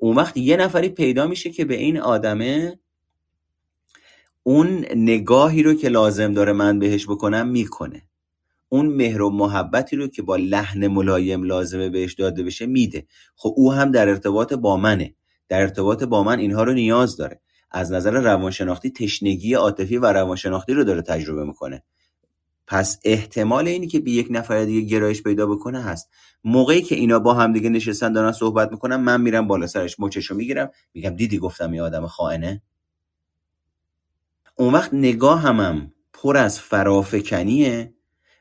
[0.00, 2.80] اون وقت یه نفری پیدا میشه که به این آدمه
[4.46, 8.02] اون نگاهی رو که لازم داره من بهش بکنم می‌کنه.
[8.68, 13.06] اون مهر و محبتی رو که با لحن ملایم لازمه بهش داده بشه میده.
[13.36, 15.14] خب او هم در ارتباط با منه.
[15.48, 17.40] در ارتباط با من اینها رو نیاز داره.
[17.70, 21.82] از نظر روانشناختی تشنگی عاطفی و روانشناختی رو داره تجربه می‌کنه.
[22.66, 26.10] پس احتمال اینی که به یک نفر دیگه گرایش پیدا بکنه هست.
[26.44, 30.34] موقعی که اینا با هم دیگه نشستن دارن صحبت می‌کنن من میرم بالا سرش مچشو
[30.34, 32.62] می‌گیرم میگم دیدی گفتم این آدم خائنه؟
[34.56, 37.94] اون وقت نگاه همم پر از فرافکنیه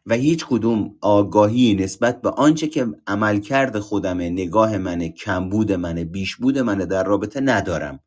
[0.05, 6.59] و هیچ کدوم آگاهی نسبت به آنچه که عملکرد خودمه نگاه منه کمبود منه بیشبود
[6.59, 7.99] منه در رابطه ندارم.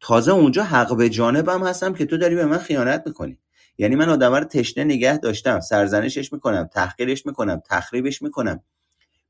[0.00, 3.38] تازه اونجا حق به جانبم هستم که تو داری به من خیانت می‌کنی.
[3.78, 8.62] یعنی من آدم رو تشنه نگه داشتم سرزنشش می‌کنم تحقیرش می‌کنم تخریبش می‌کنم.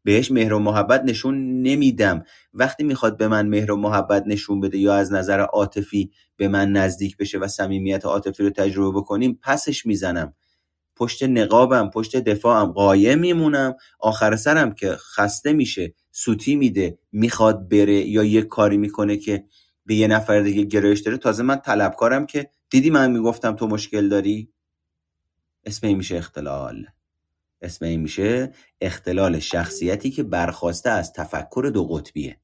[0.09, 2.25] بهش مهر و محبت نشون نمیدم.
[2.55, 6.73] وقتی می‌خواد به من مهر و محبت نشون بده یا از نظر عاطفی به من
[6.73, 10.35] نزدیک بشه و صمیمیت عاطفی رو تجربه بکنیم پسش می‌زنم.
[10.97, 13.75] پشت نقابم پشت دفاعم قایم میمونم.
[14.01, 19.45] آخر سرم که خسته میشه سوتی میده می‌خواد بره یا یه کاری می‌کنه که
[19.87, 21.17] به یه نفر دیگه گرایش داره.
[21.17, 24.53] تازه من طلبکارم که دیدی من می‌گفتم تو مشکل داری؟
[25.65, 26.87] اسم میشه اختلال.
[27.63, 32.37] اسم این میشه اختلال شخصیتی که برخواسته از تفکر دو قطبیه.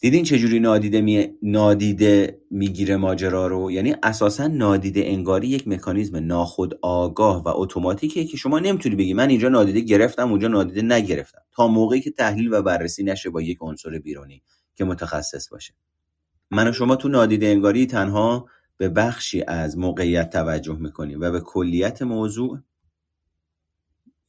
[0.00, 1.28] دیدین چجوری نادیده می...
[1.42, 8.36] نادیده می‌گیره ماجرا رو؟ یعنی اساسا نادیده انگاری یک مکانیزم ناخود آگاه و اتوماتیکه که
[8.36, 11.42] شما نمی‌تونی بگی من اینجا نادیده گرفتم اونجا نادیده نگرفتم.
[11.52, 14.42] تا موقعی که تحلیل و بررسی نشه با یک عنصر بیرونی
[14.74, 15.74] که متخصص باشه.
[16.50, 18.46] من و شما تو نادیده انگاری تنها
[18.76, 22.58] به بخشی از موقعیت توجه می‌کنیم و به کلیت موضوع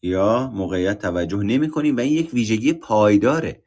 [0.01, 3.63] یا موقعیت توجه نمی کنیم و این یک ویژگی پایداره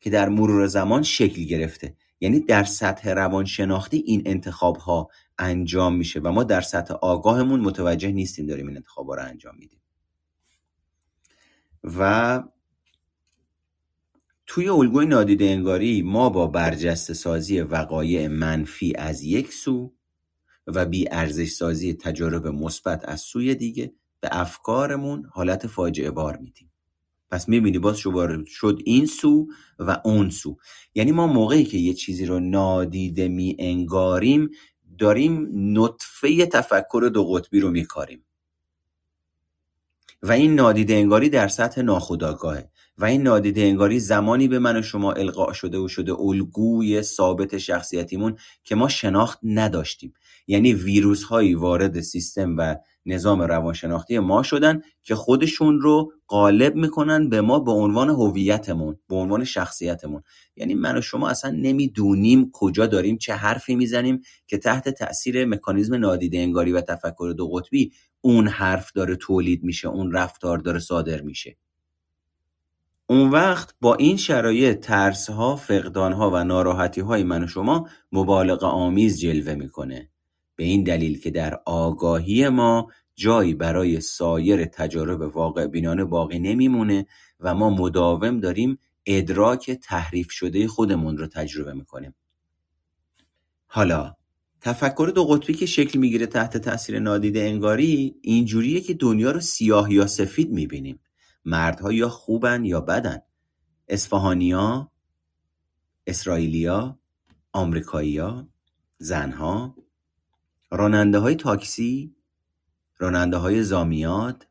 [0.00, 1.96] که در مرور زمان شکل گرفته.
[2.20, 5.08] یعنی در سطح روانشناختی این انتخاب ها
[5.38, 9.54] انجام میشه و ما در سطح آگاهمون متوجه نیستیم داریم این انتخاب ها رو انجام
[9.58, 9.80] میدیم.
[11.84, 12.42] و
[14.46, 19.94] توی الگوی نادیده انگاری ما با برجسته سازی وقایع منفی از یک سو
[20.66, 26.72] و بی ارزش سازی تجارب مثبت از سوی دیگه به افکارمون حالت فاجعه بار میدیم.
[27.30, 27.96] پس می‌بینی باز
[28.46, 29.46] شد این سو
[29.78, 30.56] و اون سو.
[30.94, 34.50] یعنی ما موقعی که یه چیزی رو نادیده می انگاریم
[34.98, 38.24] داریم نطفه تفکر دو قطبی رو میکاریم.
[40.22, 42.70] و این نادیده انگاری در سطح ناخودآگاهه.
[42.98, 47.58] و این نادیده انگاری زمانی به من و شما القا شده و شده الگوی ثابت
[47.58, 50.14] شخصیتیمون که ما شناخت نداشتیم.
[50.46, 52.76] یعنی ویروس هایی وارد سیستم و
[53.08, 59.16] نظام روانشناختی ما شدن که خودشون رو غالب می‌کنن به ما به عنوان هویتمون به
[59.16, 60.22] عنوان شخصیتمون.
[60.56, 65.94] یعنی من و شما اصلا نمی‌دونیم کجا داریم چه حرفی می‌زنیم که تحت تاثیر مکانیزم
[65.94, 71.20] نادیده انگاری و تفکر دو قطبی اون حرف داره تولید میشه اون رفتار داره صادر
[71.20, 71.56] میشه.
[73.06, 77.88] اون وقت با این شرایط ترس ها فقدان ها و ناراحتی های من و شما
[78.12, 80.10] مبالغه آمیز جلوه می‌کنه.
[80.58, 87.06] به این دلیل که در آگاهی ما جایی برای سایر تجارب واقع بینانه باقی نمیمونه
[87.40, 92.14] و ما مداوم داریم ادراک تحریف شده خودمون رو تجربه می‌کنیم.
[93.66, 94.14] حالا
[94.60, 99.92] تفکر دو قطبی که شکل می‌گیره تحت تاثیر نادیده انگاری اینجوریه که دنیا رو سیاه
[99.92, 101.00] یا سفید می‌بینیم.
[101.44, 103.18] مردها یا خوبن یا بدن.
[103.88, 104.92] اصفهانیا
[106.06, 106.98] اسرائیلیا
[107.52, 108.48] آمریکایی‌ها
[108.98, 109.76] زنها
[110.70, 112.16] راننده های تاکسی
[112.98, 114.46] راننده های زامیات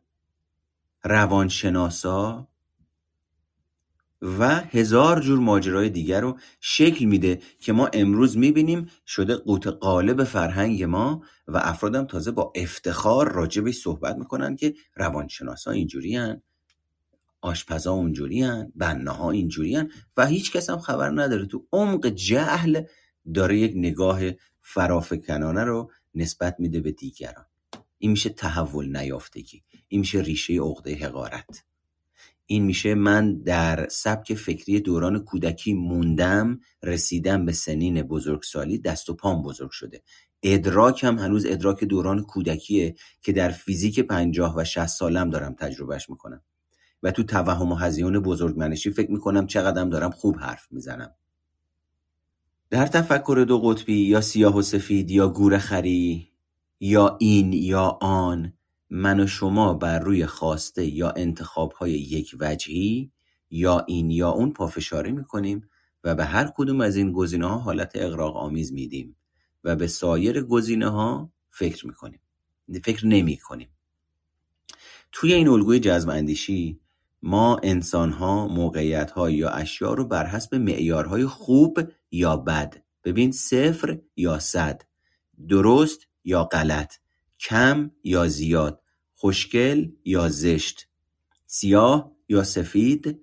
[1.03, 2.47] روانشناسا
[4.21, 10.23] و هزار جور ماجرای دیگر رو شکل میده که ما امروز می‌بینیم شده قوت قالب
[10.23, 16.41] فرهنگ ما و افرادم تازه با افتخار راجبش صحبت می‌کنن که روانشناسا اینجوری هن
[17.41, 19.77] آشپزا اونجوری هن بنه اینجوری
[20.17, 21.45] و هیچ کس هم خبر نداره.
[21.45, 22.83] تو عمق جهل
[23.33, 24.19] داره یک نگاه
[24.61, 27.45] فرافکنانه رو نسبت میده به دیگران.
[27.97, 29.63] این میشه تحول نیافتگی.
[29.87, 31.63] این میشه ریشه عقده حقارت.
[32.45, 39.13] این میشه من در سبک فکری دوران کودکی موندم رسیدم به سنین بزرگسالی دست و
[39.13, 40.03] پام بزرگ شده.
[40.43, 46.09] ادراک هم هنوز ادراک دوران کودکیه که در فیزیک پنجاه و شست سالم دارم تجربهش
[46.09, 46.41] می‌کنم.
[47.03, 51.15] و تو توهم و هزیون بزرگمنشی فکر می‌کنم چقدرم دارم خوب حرف می‌زنم.
[52.69, 56.31] در تفکر دو قطبی یا سیاه و سفید یا گوره خری
[56.79, 58.53] یا این یا آن
[58.89, 63.11] من و شما بر روی خواسته یا انتخاب های یک وجهی
[63.49, 65.69] یا این یا اون پافشاری می‌کنیم
[66.03, 69.15] و به هر کدوم از این گزینه ها حالت اقراق آمیز میدیم
[69.63, 72.19] و به سایر گزینه ها فکر می‌کنیم.
[72.83, 73.69] فکر نمی کنیم
[75.11, 76.79] توی این الگوی جذب اندیشی
[77.21, 81.79] ما انسانها موقعیتها یا اشیا رو بر حسب معیارهای خوب
[82.11, 82.83] یا بد.
[83.03, 84.81] ببین صفر یا صد.
[85.49, 86.93] درست یا غلط.
[87.39, 88.81] کم یا زیاد.
[89.15, 90.87] خوشگل یا زشت.
[91.45, 93.21] سیاه یا سفید.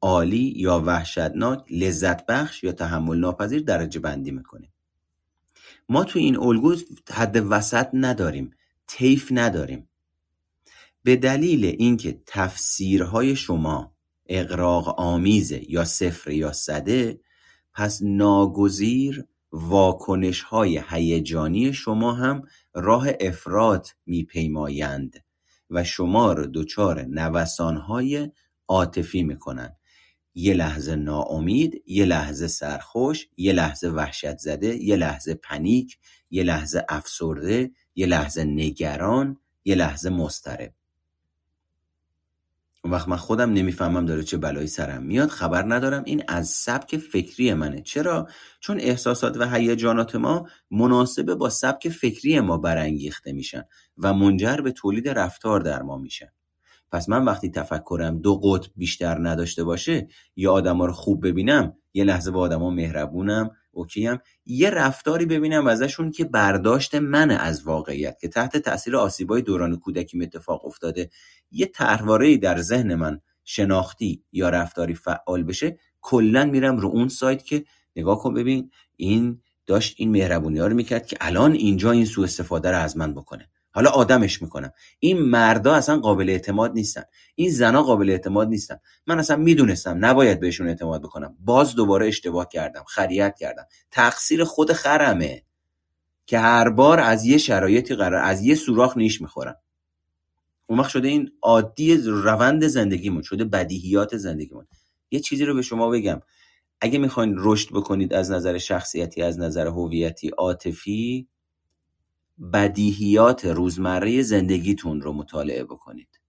[0.00, 1.64] عالی یا وحشتناک.
[1.70, 4.70] لذت بخش یا تحمل ناپذیر درجه بندی می‌کنیم
[5.88, 6.76] ما تو این الگو
[7.10, 8.50] حد وسط نداریم.
[8.86, 9.88] طیف نداریم.
[11.02, 13.94] به دلیل اینکه تفسیرهای شما
[14.26, 17.20] اقراق آمیزه یا صفر یا صده
[17.74, 22.42] پس ناگزیر واکنش های هیجانی شما هم
[22.74, 25.24] راه افراد میپیمایند
[25.70, 28.30] و شما رو دچار نوسان های
[28.68, 29.76] عاطفی می‌کنن
[30.34, 35.98] یه لحظه ناامید یه لحظه سرخوش یه لحظه وحشت زده یه لحظه پنیک
[36.30, 40.74] یه لحظه افسرده یه لحظه نگران یه لحظه مسترب
[42.84, 46.02] اون وقت من خودم نمی‌فهمم داره چه بلایی سرم میاد خبر ندارم.
[46.06, 47.82] این از سبک فکری منه.
[47.82, 48.28] چرا؟
[48.60, 53.62] چون احساسات و هیجانات ما مناسب با سبک فکری ما برانگیخته میشن
[53.98, 56.28] و منجر به تولید رفتار در ما میشن.
[56.92, 62.04] پس من وقتی تفکرم دو قطب بیشتر نداشته باشه یا آدما رو خوب ببینم یه
[62.04, 68.28] لحظه با آدما مهربونم اوکیم یه رفتاری ببینم ازشون که برداشت من از واقعیت که
[68.28, 71.10] تحت تاثیر آسیبای دوران کودکی اتفاق افتاده.
[71.50, 77.44] یه طرحواره در ذهن من شناختی یا رفتاری فعال بشه کلا میرم رو اون سایت
[77.44, 77.64] که
[77.96, 82.24] نگاه کن ببین این داشت این مهربونی ها رو می‌کرد که الان اینجا این سوء
[82.24, 83.48] استفاده رو از من بکنه.
[83.74, 84.72] حالا آدمش می‌کنم.
[84.98, 87.02] این مردا اصلا قابل اعتماد نیستن.
[87.34, 88.76] این زنا قابل اعتماد نیستن.
[89.06, 91.36] من اصلا می‌دونستم نباید بهشون اعتماد بکنم.
[91.40, 93.66] باز دوباره اشتباه کردم خریت کردم.
[93.90, 95.42] تقصیر خود خرمه
[96.26, 99.56] که هر بار از یه شرایطی قرار از یه سوراخ نیش می‌خورم.
[100.66, 104.66] اون وقت شده این عادی روند زندگیمون شده بدیهیات زندگیمون.
[105.10, 106.20] یه چیزی رو به شما بگم.
[106.80, 111.28] اگه می‌خواین رشد بکنید از نظر شخصیتی از نظر هویتی عاطفی
[112.52, 116.20] بدیهیات روزمره زندگیتون رو مطالعه بکنید.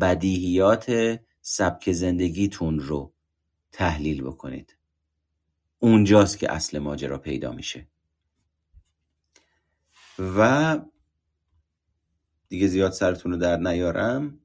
[0.00, 3.12] بدیهیات سبک زندگیتون رو
[3.72, 4.76] تحلیل بکنید.
[5.78, 7.88] اونجاست که اصل ماجرا پیدا میشه.
[10.18, 10.78] و
[12.48, 14.40] دیگه زیاد سرتون رو در نیارم.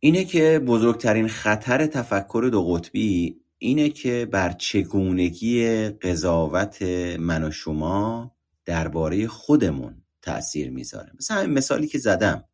[0.00, 6.82] اینه که بزرگترین خطر تفکر دو قطبی اینه که بر چگونگی قضاوت
[7.18, 8.32] من و شما
[8.64, 11.12] درباره خودمون تاثیر می‌ذاره.
[11.18, 12.44] مثل همین مثالی که زدم.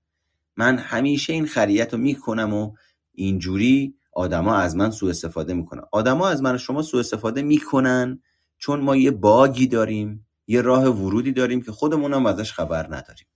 [0.56, 2.72] من همیشه این خریت رو می‌کنم و
[3.12, 5.82] اینجوری آدما از من سوء استفاده می‌کنن.
[5.92, 8.22] آدما از من و شما سوء استفاده می‌کنن
[8.58, 13.26] چون ما یه باگی داریم یه راه ورودی داریم که خودمون هم ازش خبر نداریم.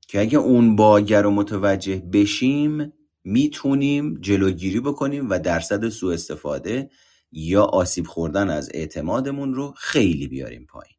[0.00, 2.92] که اگه اون باگر رو متوجه بشیم
[3.24, 6.90] می‌تونیم جلوگیری بکنیم و درصد سوء استفاده
[7.32, 10.96] یا آسیب خوردن از اعتمادمون رو خیلی بیاریم پایین.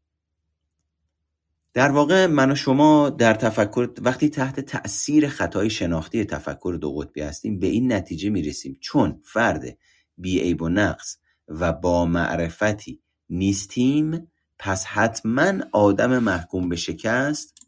[1.74, 7.22] در واقع من و شما در تفکر وقتی تحت تأثیر خطای شناختی تفکر دو قطبی
[7.22, 8.78] هستیم به این نتیجه می‌رسیم.
[8.82, 9.78] چون فرد
[10.18, 11.18] بیعیب و نقص
[11.48, 17.68] و با معرفتی نیستیم پس حتما آدم محکوم به شکست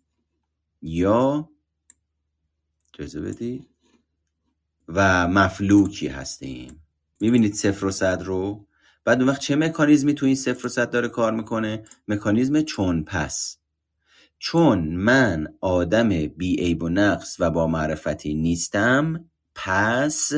[0.81, 1.49] یا
[2.93, 3.74] جزه بدید
[4.87, 6.81] و مفلوکی هستیم.
[7.19, 8.67] می‌بینید صفر و صد رو؟
[9.05, 13.03] بعد اون وقت چه مکانیزمی تو این صفر و صد داره کار می‌کنه؟ مکانیزم چون
[13.03, 13.57] پس.
[14.39, 20.31] چون من آدم بی عیب و نقص و با معرفتی نیستم پس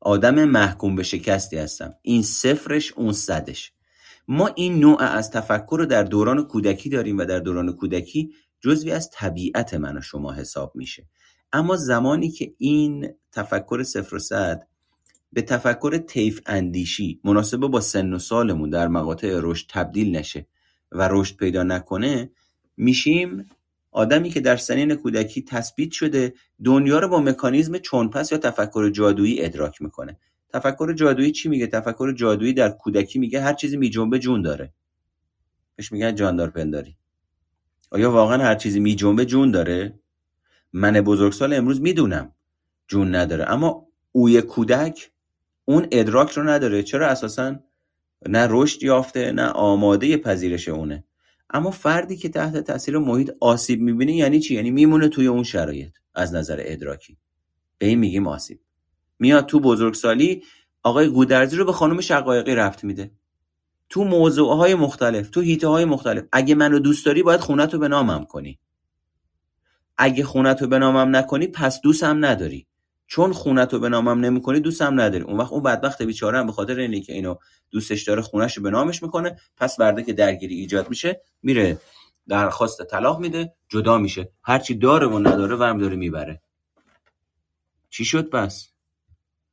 [0.00, 1.94] آدم محکوم به شکستی هستم.
[2.02, 3.72] این صفرش اون صدش.
[4.28, 8.92] ما این نوع از تفکر رو در دوران کودکی داریم و در دوران کودکی جزوی
[8.92, 11.06] از طبیعت من و شما حساب میشه.
[11.56, 14.66] اما زمانی که این تفکر صفر و صد
[15.32, 20.46] به تفکر طیف اندیشی مناسب با سن و سالمون در مقاطع رشد تبدیل نشه
[20.92, 22.30] و رشد پیدا نکنه
[22.76, 23.46] میشیم
[23.90, 26.34] آدمی که در سنین کودکی تثبیت شده
[26.64, 30.18] دنیا رو با مکانیزم چونپس یا تفکر جادویی ادراک می‌کنه.
[30.52, 34.72] تفکر جادویی چی میگه؟ تفکر جادویی در کودکی میگه هر چیزی میجنبه جون داره.
[35.76, 36.96] بهش میگن جاندار پنداری
[37.90, 39.98] آیا واقعا هر چیزی میجنبه جون داره؟
[40.72, 42.32] من بزرگسال امروز می‌دونم.
[42.88, 43.50] جون نداره.
[43.50, 45.10] اما اوی کودک
[45.64, 46.82] اون ادراک رو نداره.
[46.82, 47.56] چرا اساسا
[48.28, 51.04] نه رشد یافته نه آماده پذیرش اونه.
[51.50, 55.92] اما فردی که تحت تاثیر محیط آسیب می‌بینه یعنی چی؟ یعنی میمونه توی اون شرایط
[56.14, 57.16] از نظر ادراکی.
[57.78, 58.60] به این میگیم آسیب.
[59.18, 60.42] میاد تو بزرگسالی
[60.82, 63.10] آقای گودرزی رو به خانم شقایقی رفت میده.
[63.88, 66.24] تو موضوع های مختلف تو هیته های مختلف.
[66.32, 68.58] اگه منو دوست داری باید خونت رو به نامم کنی.
[69.98, 72.66] اگه خونت رو به نامم نکنی پس دوستم نداری.
[73.06, 75.24] چون خونت رو به نامم نمی‌کنی دوستم نداری.
[75.24, 77.34] اون وقت اون بدبخت بیچاره به خاطر اینه که اینو
[77.70, 81.78] دوستش داره خونش به نامش می‌کنه پس برده که درگیری ایجاد میشه میره
[82.28, 84.30] درخواست طلاق میده جدا میشه.
[84.42, 86.42] هرچی داره و نداره ورم داره می‌بره.
[87.90, 88.68] چی شد پس؟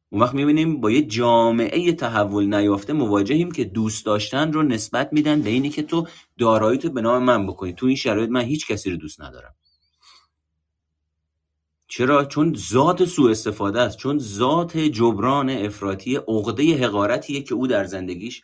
[0.09, 5.41] اون وقت می‌بینیم با یه جامعه تحول نیافته مواجهیم که دوست داشتن رو نسبت میدن
[5.41, 7.73] به اینی که تو دارایی تو به نام من بکنی.
[7.73, 9.55] تو این شرایط من هیچ کسی رو دوست ندارم.
[11.95, 13.97] چرا؟ چون ذات سوء استفاده است.
[13.97, 18.43] چون ذات جبران افراطی عقده حقارتیه که او در زندگیش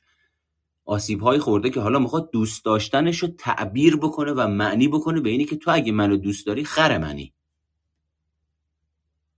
[0.86, 5.30] آسیب های خورده که حالا می‌خواد دوست داشتنش رو تعبیر بکنه و معنی بکنه به
[5.30, 7.34] اینی که تو اگه منو دوست داری خر منی.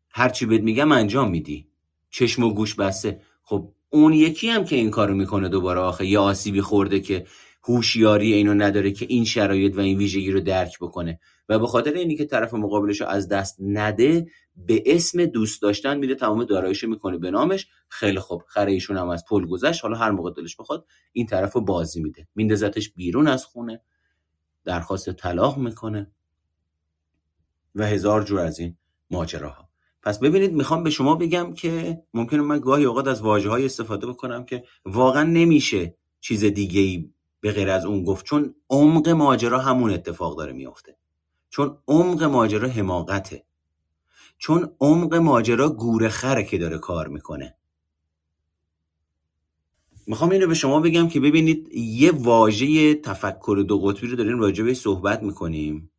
[0.09, 1.67] هرچی بهت میگم انجام میدی.
[2.09, 3.21] چشم و گوش بسته.
[3.43, 7.25] خب اون یکی هم که این کارو می‌کنه دوباره آخه یه آسیبی خورده که
[7.63, 11.19] هوشیاری اینو نداره که این شرایط و این ویژگی رو درک بکنه.
[11.51, 15.97] و به خاطر اینی که طرف مقابلش رو از دست نده به اسم دوست داشتن
[15.97, 17.67] میره تمام داراییشو می‌کنه به نامش.
[17.89, 18.43] خیلی خوب.
[18.47, 19.83] خره ایشون هم از پل گذشت.
[19.83, 22.27] حالا هر موقع دلش بخواد این طرف بازی میده.
[22.35, 23.81] میندازتش بیرون از خونه.
[24.63, 26.11] درخواست طلاق می‌کنه.
[27.75, 28.77] و هزار جور از این
[29.09, 29.69] ماجراها.
[30.03, 34.45] پس ببینید می‌خوام به شما بگم که ممکنه من گاهی اوقات از واجه استفاده بکنم
[34.45, 38.25] که واقعا نمیشه چیز دیگه ای به غیر از اون گفت.
[38.25, 40.97] چون عمق ماجرا همون اتفاق داره میافته.
[41.51, 43.45] چون عمق ماجرا حماقته.
[44.37, 47.55] چون عمق ماجرا گوره خره که داره کار می‌کنه.
[50.07, 54.73] می‌خوام اینو به شما بگم که ببینید یه واژه تفکر دو قطبی رو داریم راجع
[54.73, 55.91] صحبت می‌کنیم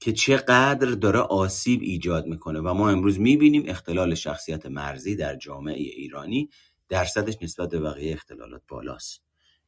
[0.00, 5.82] که چقدر داره آسیب ایجاد می‌کنه و ما امروز می‌بینیم اختلال شخصیت مرزی در جامعه
[5.82, 6.50] ایرانی
[6.88, 9.22] درصدش نسبت به بقیه اختلالات بالاست.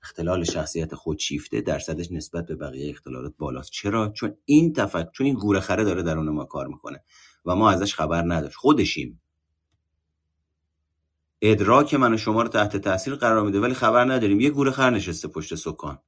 [0.04, 3.70] اختلال شخصیت خودشیفته درصدش نسبت به بقیه اختلالات بالاست.
[3.70, 7.02] چرا؟ چون این تفکر چون این گوره خره داره در اون ما کار می‌کنه
[7.44, 8.56] و ما ازش خبر نداشت.
[8.56, 9.20] خودشیم.
[11.42, 14.40] ادراک من و شما رو تحت تاثیر قرار میده ولی خبر نداریم.
[14.40, 15.98] یه گوره خر نشسته پشت سکان.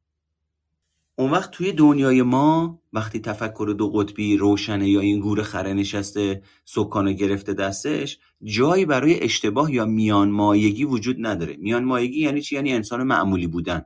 [1.18, 6.42] اون وقت توی دنیای ما وقتی تفکر دو قطبی روشنه یا این گوره خره نشسته
[6.64, 11.56] سکانو گرفته دستش جایی برای اشتباه یا میان مایگی وجود نداره.
[11.56, 13.82] میان مایگی یعنی چی؟ یعنی انسان معمولی بودن.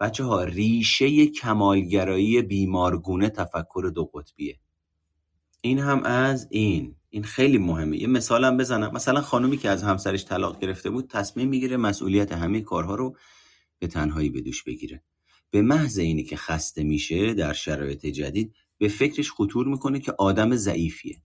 [0.00, 4.58] بچه ها ریشه کمالگرایی بیمارگونه تفکر دو قطبیه.
[5.60, 6.94] این هم از این.
[7.10, 7.98] این خیلی مهمه.
[7.98, 8.92] یه مثالم بزنم.
[8.94, 13.16] مثلا خانومی که از همسرش طلاق گرفته بود تصمیم می‌گیره مسئولیت همه کارها رو
[13.78, 15.02] به تنهایی به دوش بگیره.
[15.52, 20.56] به محض اینی که خسته میشه در شرایط جدید به فکرش خطور می‌کنه که آدم
[20.56, 21.22] ضعیفیه.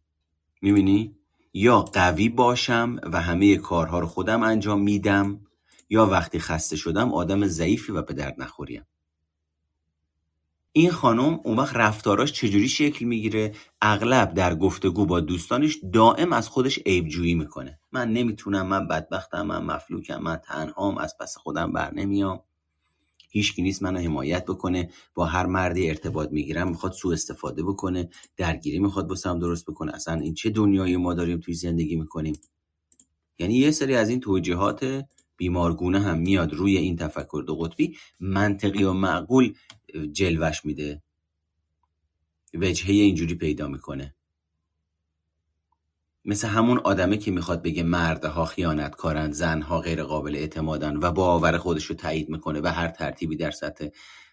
[0.61, 1.15] می‌بینی؟
[1.53, 5.41] یا قوی باشم و همه کارها رو خودم انجام میدم
[5.89, 8.85] یا وقتی خسته شدم آدم ضعیفی و به درد نخوریم.
[10.71, 16.49] این خانم اون وقت رفتاراش چجوری شکل می‌گیره؟ اغلب در گفتگو با دوستانش دائم از
[16.49, 17.79] خودش عیبجویی می‌کنه.
[17.91, 22.43] من نمی‌تونم من بدبختم من مفلوکم من تنهام از پس خودم بر نمیام.
[23.29, 28.79] هیچکی نیست منو حمایت بکنه با هر مردی ارتباط می‌گیرم می‌خواد سوء استفاده بکنه درگیری
[28.79, 29.95] می‌خواد واسم درست بکنه.
[29.95, 32.35] اصلا این چه دنیای ما داریم توی زندگی می‌کنیم؟
[33.39, 35.05] یعنی یه سری از این توجیهات
[35.37, 39.53] بیمارگونه هم میاد روی این تفکر دو قطبی منطقی و معقول
[40.11, 41.01] جلوش میده.
[42.53, 44.15] وجهه اینجوری پیدا می‌کنه.
[46.27, 51.85] مثل همون آدمه که می‌خواد بگه مردها خیانتکارن زنها غیر قابل اعتمادن و باور خودش
[51.85, 53.87] رو تایید می‌کنه و هر ترتیبی در سطح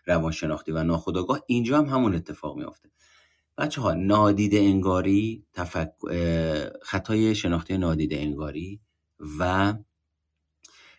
[0.07, 2.91] روانشناختی و ناخودآگاه اینجا هم همون اتفاق میافته.
[3.59, 5.93] بچه ها نادیده انگاری تفک...
[6.83, 8.81] خطای شناختی نادیده انگاری
[9.39, 9.75] و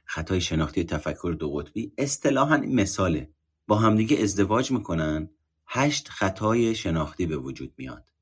[0.05, 3.29] خطای شناختی تفکر دو قطبی اصطلاحا مثاله.
[3.67, 5.29] با همدیگه ازدواج می‌کنن
[5.67, 8.14] هشت خطای شناختی به وجود میاد.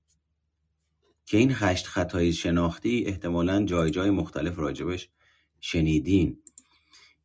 [1.25, 5.09] که این هشت خطای شناختی احتمالا جای جای مختلف راجبش
[5.61, 6.37] شنیدین.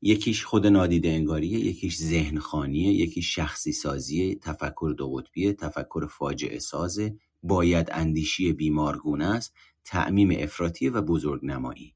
[0.02, 6.58] یکیش خود نادیده انگاریه یکیش ذهن خانیه یکیش شخصی سازیه تفکر دو قطبیه تفکر فاجعه
[6.58, 11.94] سازه باید اندیشی بیمارگونه است تعمیم افراطی و بزرگ نمایی.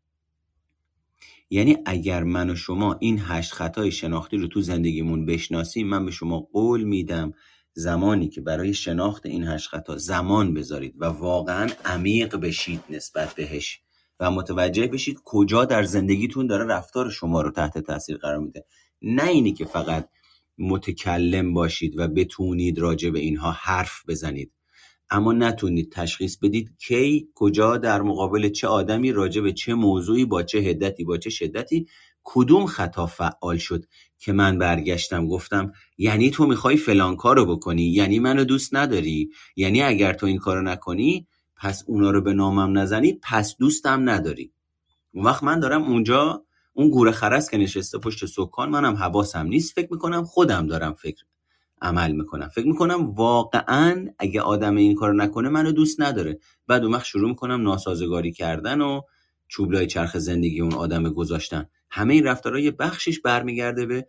[1.50, 6.10] یعنی اگر من و شما این هشت خطای شناختی رو تو زندگیمون بشناسیم من به
[6.10, 7.32] شما قول میدم
[7.74, 13.80] زمانی که برای شناخت این هشت خطا زمان بذارید و واقعا عمیق بشید نسبت بهش
[14.20, 18.64] و متوجه بشید کجا در زندگیتون داره رفتار شما رو تحت تاثیر قرار میده.
[19.02, 20.08] نه اینی که فقط
[20.58, 24.52] متکلم باشید و بتونید راجع به اینها حرف بزنید
[25.10, 30.42] اما نتونید تشخیص بدید کی کجا در مقابل چه آدمی راجع به چه موضوعی با
[30.42, 31.86] چه هدتی با چه شدتی
[32.24, 33.84] کدوم خطا فعال شد
[34.18, 39.82] که من برگشتم گفتم یعنی تو می‌خوای فلان کارو بکنی؟ یعنی منو دوست نداری؟ یعنی
[39.82, 44.52] اگر تو این کارو نکنی پس اونا رو به نامم نزنی پس دوستم نداری.
[45.14, 49.74] اون وقت من دارم اونجا اون گوره خرس که نشسته پشت سکان منم حواسم نیست.
[49.74, 51.24] فکر می‌کنم خودم دارم فکر
[51.82, 52.48] عمل می‌کنم.
[52.48, 56.38] فکر می‌کنم واقعا اگه آدم این کار نکنه منو دوست نداره.
[56.66, 59.00] بعد اون وقت شروع می‌کنم ناسازگاری کردن و
[59.48, 61.68] چوبلای چرخ زندگی اون آدم گذاشتن.
[61.92, 64.06] همه این رفتارها یه بخشش برمیگرده به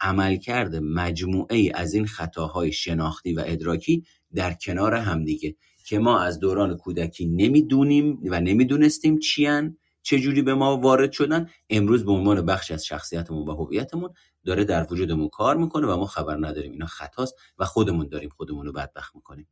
[0.00, 4.04] عملکرد مجموعه ای از این خطاهای شناختی و ادراکی
[4.34, 10.76] در کنار همدیگه که ما از دوران کودکی نمی‌دونیم و نمی‌دونستیم چیان چجوری به ما
[10.76, 11.50] وارد شدن.
[11.70, 14.10] امروز به عنوان بخش از شخصیتمون و هویتمون
[14.44, 16.72] داره در وجودمون کار می‌کنه و ما خبر نداریم.
[16.72, 19.48] اینا خطاست و خودمون داریم خودمون رو بدبخت می‌کنیم.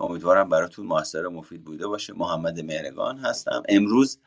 [0.00, 2.12] امیدوارم براتون موثر و مفید بوده باشه.
[2.12, 3.62] محمد مهرگان هستم.
[3.68, 4.18] امروز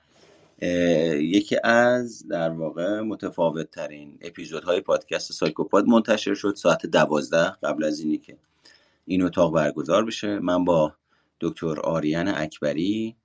[0.62, 8.00] یکی از در واقع متفاوت ترین اپیزودهای پادکست سایکوپاد منتشر شد ساعت دوازده قبل از
[8.00, 8.38] اینی که
[9.06, 10.40] این اتاق برگزار بشه.
[10.40, 10.94] من با
[11.42, 13.16] دکتر آریان اکبری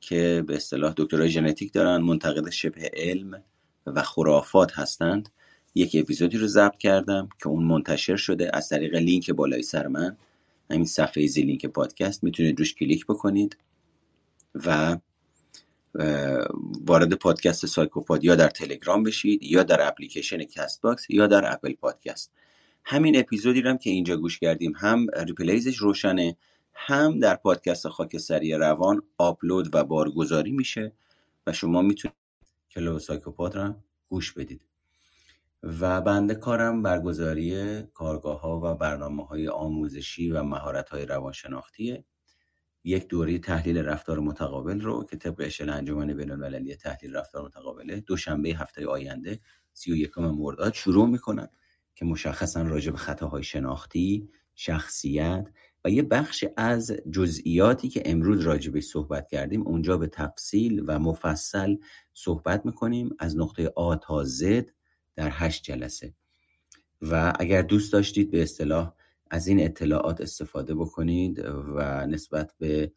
[0.00, 3.42] که به اصطلاح دکترای ژنتیک دارن منتقد شبه علم
[3.86, 5.28] و خرافات هستند
[5.74, 10.16] یک اپیزودی رو ضبط کردم که اون منتشر شده از طریق لینک بالای سر من.
[10.70, 13.56] همین صفحه زی لینک پادکست می‌تونید روش کلیک بکنید
[14.54, 14.98] و
[16.86, 21.72] وارد پادکست سایکوپاد یا در تلگرام بشید یا در اپلیکیشن کست باکس یا در اپل
[21.72, 22.32] پادکست.
[22.84, 26.36] همین اپیزودی هم که اینجا گوش کردیم هم replays ش روشنه
[26.74, 30.92] هم در پادکست خاکستری روان آپلود و بارگذاری میشه
[31.46, 32.16] و شما می‌تونید
[32.70, 33.74] club سایکوپاد رو
[34.08, 34.60] گوش بدید.
[35.62, 42.04] و بنده کارم برگزاری کارگاه ها و برنامه های آموزشی و مهارت های روانشناختیه.
[42.84, 48.48] یک دوره تحلیل رفتار متقابل رو که طبق اشل انجمن بین‌المللی تحلیل رفتار متقابله دوشنبه
[48.48, 49.40] هفته آینده
[49.72, 51.48] 31 مرداد شروع می‌کنم
[51.94, 55.48] که مشخصا راجع به خطاهای شناختی شخصیت
[55.84, 60.98] و یه بخش از جزئیاتی که امروز راجع به صحبت کردیم اونجا به تفصیل و
[60.98, 61.76] مفصل
[62.14, 64.70] صحبت می‌کنیم از نقطه آ تا زد
[65.16, 66.14] در هشت جلسه.
[67.02, 68.94] و اگر دوست داشتید به اصطلاح
[69.30, 71.38] از این اطلاعات استفاده بکنید
[71.74, 72.92] و نسبت به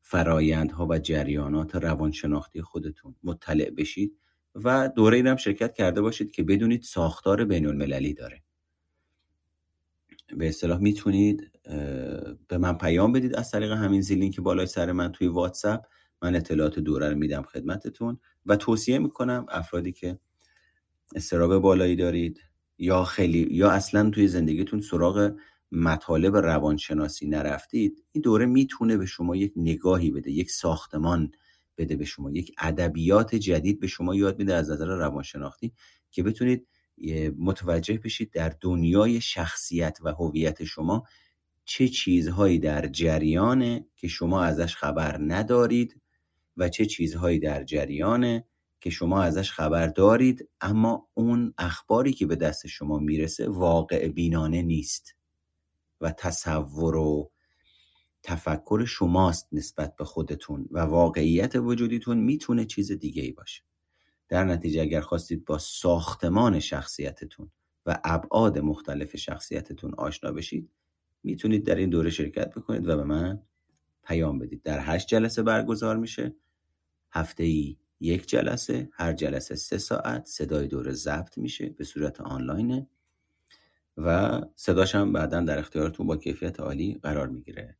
[0.00, 4.16] فرایندها و جریانات روانشناختی خودتون مطلع بشید
[4.54, 8.42] و دوره این هم شرکت کرده باشید که بدونید ساختار بین المللی داره.
[10.36, 11.50] به اصطلاح می‌تونید
[12.48, 15.86] به من پیام بدید از طریق همین زیلین که بالای سر من توی واتساپ.
[16.22, 20.18] من اطلاعات دوره رو میدم خدمتتون و توصیه می‌کنم افرادی که
[21.14, 22.40] استراب بالایی دارید
[22.78, 25.32] یا خیلی یا اصلا توی زندگیتون سراغ
[25.72, 31.32] مطالب روانشناسی نرفتید این دوره می‌تونه به شما یک نگاهی بده یک ساختمان
[31.78, 35.72] بده به شما یک ادبیات جدید به شما یاد میده از نظر روانشناختی
[36.10, 36.66] که بتونید
[37.38, 41.04] متوجه بشید در دنیای شخصیت و هویت شما
[41.64, 46.00] چه چیزهایی در جریانه که شما ازش خبر ندارید
[46.56, 48.44] و چه چیزهایی در جریانه
[48.80, 54.62] که شما ازش خبر دارید اما اون اخباری که به دست شما می‌رسه واقع بینانه
[54.62, 55.14] نیست.
[56.00, 57.30] و تصور و
[58.22, 63.62] تفکر شماست نسبت به خودتون و واقعیت وجودیتون می‌تونه چیز دیگه ای باشه.
[64.28, 67.50] در نتیجه اگر خواستید با ساختمان شخصیتتون
[67.86, 70.70] و ابعاد مختلف شخصیتتون آشنا بشید
[71.22, 73.42] می‌تونید در این دوره شرکت بکنید و به من
[74.04, 74.62] پیام بدید.
[74.62, 76.34] در هشت جلسه برگزار میشه.
[77.12, 82.88] هفته ای یک جلسه هر جلسه سه ساعت صدای دوره ضبط میشه به صورت آنلاینه.
[84.04, 87.76] و صداش هم بعدا در اختیارتون با کیفیت عالی قرار می‌گیره.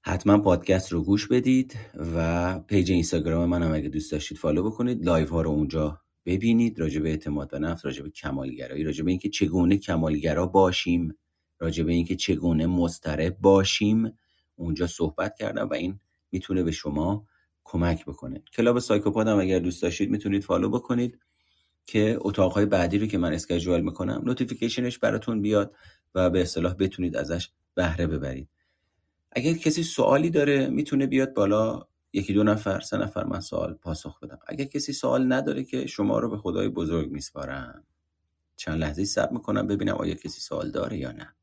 [0.00, 1.76] حتما پادکست رو گوش بدید
[2.14, 5.04] و page اینستاگرام من هم اگه دوست داشتید follow بکنید.
[5.04, 9.10] live ها رو اونجا ببینید راجع به اعتماد به نفس راجع به کمالگرایی راجع به
[9.10, 11.16] اینکه چگونه کمالگرا باشیم
[11.58, 14.12] راجع به اینکه چگونه مضطرب باشیم.
[14.56, 16.00] اونجا صحبت کردم و این
[16.32, 17.26] می‌تونه به شما
[17.64, 18.42] کمک بکنه.
[18.56, 21.18] club سایکوپاد هم اگر دوست داشتید می‌تونید follow بکنید.
[21.90, 25.74] که اتاقهای بعدی رو که من schedule می‌کنم notification ش براتون بیاد
[26.14, 28.48] و به اصطلاح بتونید ازش بهره ببرید.
[29.32, 34.20] اگر کسی سوالی داره می‌تونه بیاد بالا یکی دو نفر سه نفر من سوال پاسخ
[34.20, 34.38] بدم.
[34.46, 37.84] اگر کسی سوال نداره که شما رو به خدای بزرگ میسپارم.
[38.56, 41.34] چند لحظه صبر می‌کنم ببینم آیا کسی سوال داره یا نه.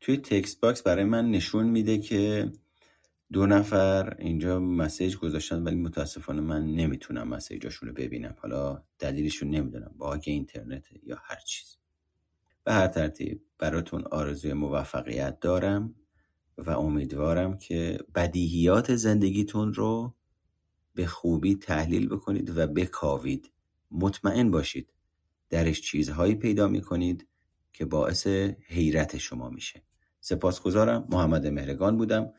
[0.00, 2.52] توی text box برای من نشون میده که
[3.32, 8.34] دو نفر اینجا message گذاشتن ولی متاسفانه من نمی‌تونم message اشون رو ببینم.
[8.38, 9.94] حالا دلیلشون نمی‌دونم.
[9.98, 11.76] bug اینترنت یا هر چیز.
[12.64, 15.94] به هر ترتیب براتون آرزوی موفقیت دارم
[16.58, 20.14] و امیدوارم که بدیهیات زندگیتون رو
[20.94, 23.52] به خوبی تحلیل بکنید و بکاوید.
[23.90, 24.92] مطمئن باشید
[25.50, 27.26] درش چیزهایی پیدا می‌کنید
[27.72, 28.26] که باعث
[28.66, 29.82] حیرت شما میشه.
[30.20, 31.06] سپاسگزارم.
[31.10, 32.32] محمد مهرگان بودم.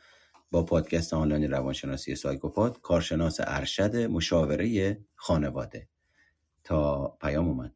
[0.51, 5.87] با پادکست آنلاین روانشناسی سایکوپات کارشناس ارشد مشاوره خانواده.
[6.63, 7.73] تا پیام اومد.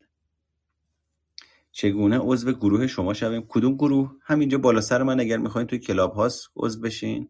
[1.71, 6.13] چگونه عضو گروه شما شویم؟ کدوم گروه؟ همینجا بالا سر من اگر می‌خواین توی کلاب
[6.13, 7.29] هاست عضو بشین.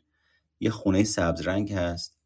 [0.59, 2.19] یه خونه سبز رنگ هست.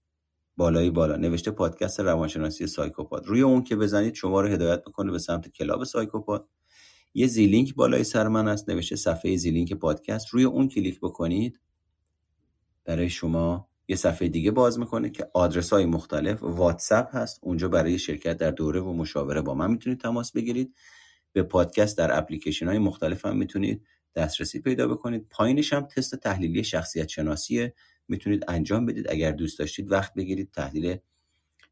[0.57, 1.15] بالایی بالا.
[1.15, 3.25] نوشته پادکست روانشناسی سایکوپاد.
[3.25, 6.45] روی اون که بزنید شما رو هدایت می‌کنه به سمت club سایکوپاد.
[7.13, 8.69] یه زیلینک بالای سر من هست.
[8.69, 10.27] نوشته صفحه زیلینک پادکست.
[10.31, 11.59] روی اون کلیک بکنید.
[12.89, 17.39] برای شما یه صفحه دیگه باز می‌کنه که آدرس های مختلف واتساپ هست.
[17.41, 20.75] اونجا برای شرکت در دوره و مشاوره با من می‌تونید تماس بگیرید.
[21.33, 23.85] به پادکست در اپلیکیشن های مختلف هم می‌تونید
[24.15, 25.27] دسترسی پیدا بکنید.
[25.29, 27.73] پایینش هم تست تحلیلی شخصیت شناسیه
[28.07, 29.11] می‌تونید انجام بدید.
[29.11, 30.51] اگر دوست داشتید وقت بگیرید.
[30.51, 30.97] تحلیل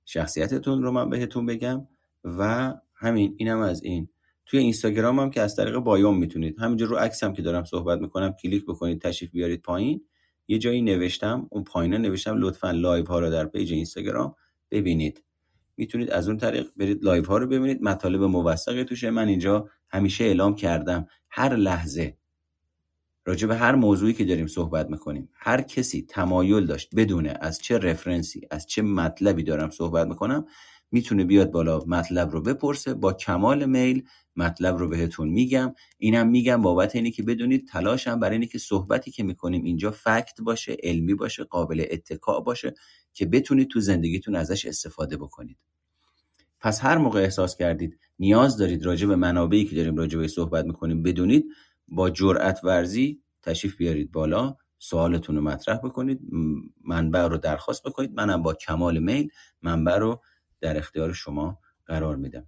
[0.05, 1.87] شخصیتتون رو من بهتون بگم.
[2.23, 4.09] و همین اینم از این.
[4.45, 6.59] توی اینستاگرام هم که از طریق bio م می‌تونید.
[6.59, 10.01] همینجا رو عکسم که دارم صحبت می‌کنم کلیک بکنید تشریف بیارید پایین.
[10.47, 14.35] یه جایی نوشتم اون پایین نوشتم لطفا live ها رو در page اینستاگرام
[14.71, 15.23] ببینید.
[15.77, 17.81] می‌تونید از اون طریق برید live ها رو ببینید.
[17.81, 19.09] مطالب موثقی توشه.
[19.09, 21.07] من اینجا همیشه اعلام کردم.
[21.29, 22.17] هر لحظه
[23.25, 27.77] راجع به هر موضوعی که داریم صحبت می‌کنیم هر کسی تمایل داشت بدونه از چه
[27.77, 30.45] رفرنسی از چه مطلبی دارم صحبت می‌کنم
[30.91, 34.03] می‌تونه بیاد بالا مطلب رو بپرسه با کمال میل
[34.35, 35.73] مطلب رو بهتون میگم.
[35.97, 40.41] اینم میگم بابت اینه که بدونید تلاشم برای اینه که صحبتی که می‌کنیم اینجا فکت
[40.41, 42.73] باشه علمی باشه قابل اتکا باشه
[43.13, 45.57] که بتونید تو زندگیتون ازش استفاده بکنید.
[46.59, 50.65] پس هر موقع احساس کردید نیاز دارید راجع به منابعی که داریم راجع به صحبت
[50.65, 51.45] می‌کنیم بدونید
[51.87, 56.19] با جرأت ورزی تشریف بیارید بالا سوالتون رو مطرح بکنید
[56.83, 59.29] منبع رو درخواست بکنید منم با کمال میل
[59.61, 60.21] منبع رو
[60.61, 62.47] در اختیار شما قرار میدم.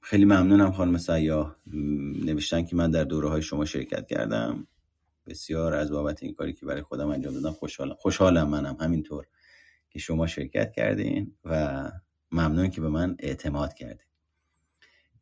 [0.00, 1.56] خیلی ممنونم خانم سیاه
[2.24, 4.66] نوشتن که من در دوره های شما شرکت کردم.
[5.26, 9.26] بسیار از بابت این کاری که برای خودم انجام دادم خوشحالم خوشحالم منم همینطور
[9.90, 11.90] که شما شرکت کردین و
[12.32, 14.06] ممنون که به من اعتماد کردین.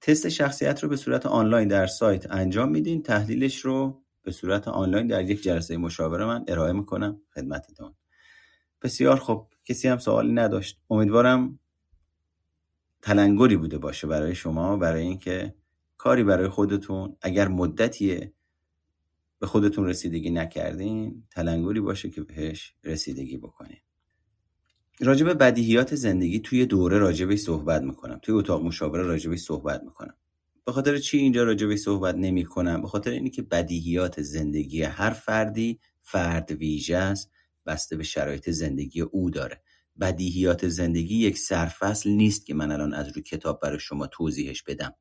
[0.01, 3.03] تست شخصیت رو به صورت آنلاین در سایت انجام میدین.
[3.03, 7.21] تحلیلش رو به صورت آنلاین در یک جلسه مشاوره من ارائه می‌کنم.
[7.35, 7.95] خدمتتون.
[8.83, 10.81] بسیار خب کسی هم سوالی نداشت.
[10.91, 11.59] امیدوارم
[13.03, 15.55] تلنگری بوده باشه برای شما برای اینکه
[15.97, 18.33] کاری برای خودتون اگر مدتیه
[19.39, 23.79] به خودتون رسیدگی نکردین تلنگری باشه که بهش رسیدگی بکنین.
[25.01, 28.19] راجب بدیهیات زندگی توی دوره راجبش صحبت می‌کنم.
[28.23, 30.15] توی اتاق مشاوره راجبش صحبت می‌کنم.
[30.67, 35.11] به خاطر چی اینجا راجبش صحبت نمی کنم به خاطر اینی که بدیهیات زندگی هر
[35.11, 37.31] فردی فرد ویژه است.
[37.67, 39.63] بسته به شرایط زندگی او داره.
[40.01, 44.95] بدیهیات زندگی یک سرفصل نیست که من الان از روی کتاب برای شما توضیحش بدم.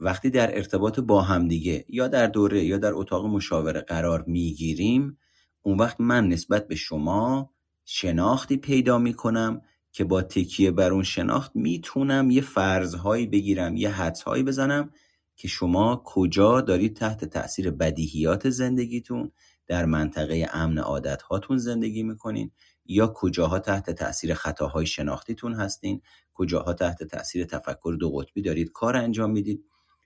[0.00, 5.18] وقتی در ارتباط با همدیگه یا در دوره یا در اتاق مشاوره قرار می‌گیریم
[5.62, 7.50] اون وقت من نسبت به شما
[7.84, 9.62] شناختی پیدا می‌کنم
[9.92, 14.90] که با تکیه بر اون شناخت می‌تونم یه فرضهایی بگیرم یه حدسهایی بزنم
[15.36, 19.30] که شما کجا دارید تحت تاثیر بدیهیات زندگیتون
[19.70, 22.50] در منطقه امن عادت هاتون زندگی می‌کنین
[22.84, 26.02] یا کجاها تحت تاثیر خطاهای شناختیتون هستین؟
[26.34, 29.64] کجاها تحت تاثیر تفکر دو قطبی دارید؟ کار انجام می‌دید؟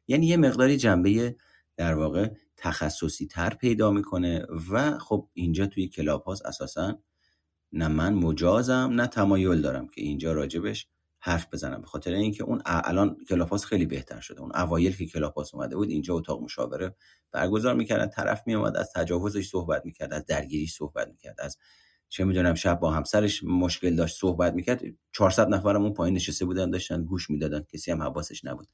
[0.09, 1.37] یعنی یه مقداری جنبه
[1.77, 6.99] در واقع تخصصی تر پیدا می‌کنه و خب اینجا توی club اساسا
[7.73, 10.87] نه من مجازم نه تمایل دارم که اینجا راجبش
[11.27, 11.81] حرف بزنم.
[11.81, 14.41] به خاطر اینکه اون الان کلاب‌هاوس خیلی بهتر شده.
[14.41, 16.97] اون اوایل که کلاب‌هاوس اومده بود اینجا اتاق مشاوره
[17.33, 21.59] برگزار می‌کردن طرف میومد از تجاوزش صحبت می‌کرد از درگیری صحبت می‌کرد از
[22.09, 24.83] چه می‌دونم شب با همسرش مشکل داشت صحبت می‌کرد.
[25.13, 27.63] 400 نفرم اون پایین نشسته بودن داشتن گوش می‌دادن.
[27.73, 28.69] کسی هم حواسش نبود.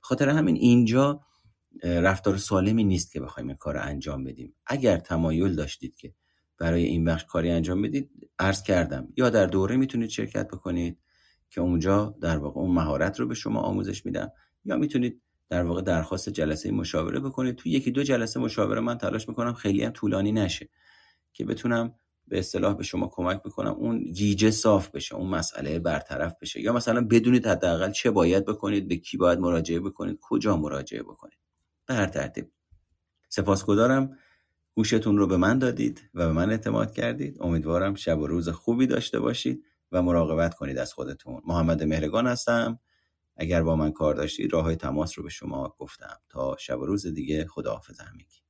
[0.00, 1.20] خاطر همین اینجا
[1.82, 4.54] رفتار سالمی نیست که بخوایم این کار انجام بدیم.
[4.66, 6.14] اگر تمایل داشتید که
[6.58, 10.98] برای این بخش کاری انجام بدید عرض کردم یا در دوره می‌تونید شرکت بکنید
[11.56, 14.32] که اونجا در واقع اون مهارت رو به شما آموزش میدم.
[14.64, 17.56] یا می‌تونید در واقع درخواست جلسه مشاوره بکنید.
[17.56, 20.68] تو یکی دو جلسه مشاوره من تلاش می‌کنم خیلی هم طولانی نشه.
[21.32, 21.94] که بتونم
[22.28, 26.60] به اصطلاح به شما کمک می‌کنم اون گیجه صاف بشه اون مسئله برطرف بشه.
[26.60, 31.38] یا مثلا بدونید حداقل چه باید بکنید به کی باید مراجعه بکنید کجا مراجعه بکنید.
[31.86, 32.52] به هر ترتیب.
[33.28, 34.18] سپاسگزارم.
[34.74, 37.36] گوشتون رو به من دادید و به من اعتماد کردید.
[37.40, 39.64] امیدوارم شب و روز خوبی داشته باشید.
[39.92, 41.42] و مراقبت کنید از خودتون.
[41.46, 42.80] محمد مهرگان هستم.
[43.36, 46.18] اگر با من کار داشتید راه های تماس رو به شما گفتم.
[46.28, 48.45] تا شب و روز دیگه خداحافظ همگی.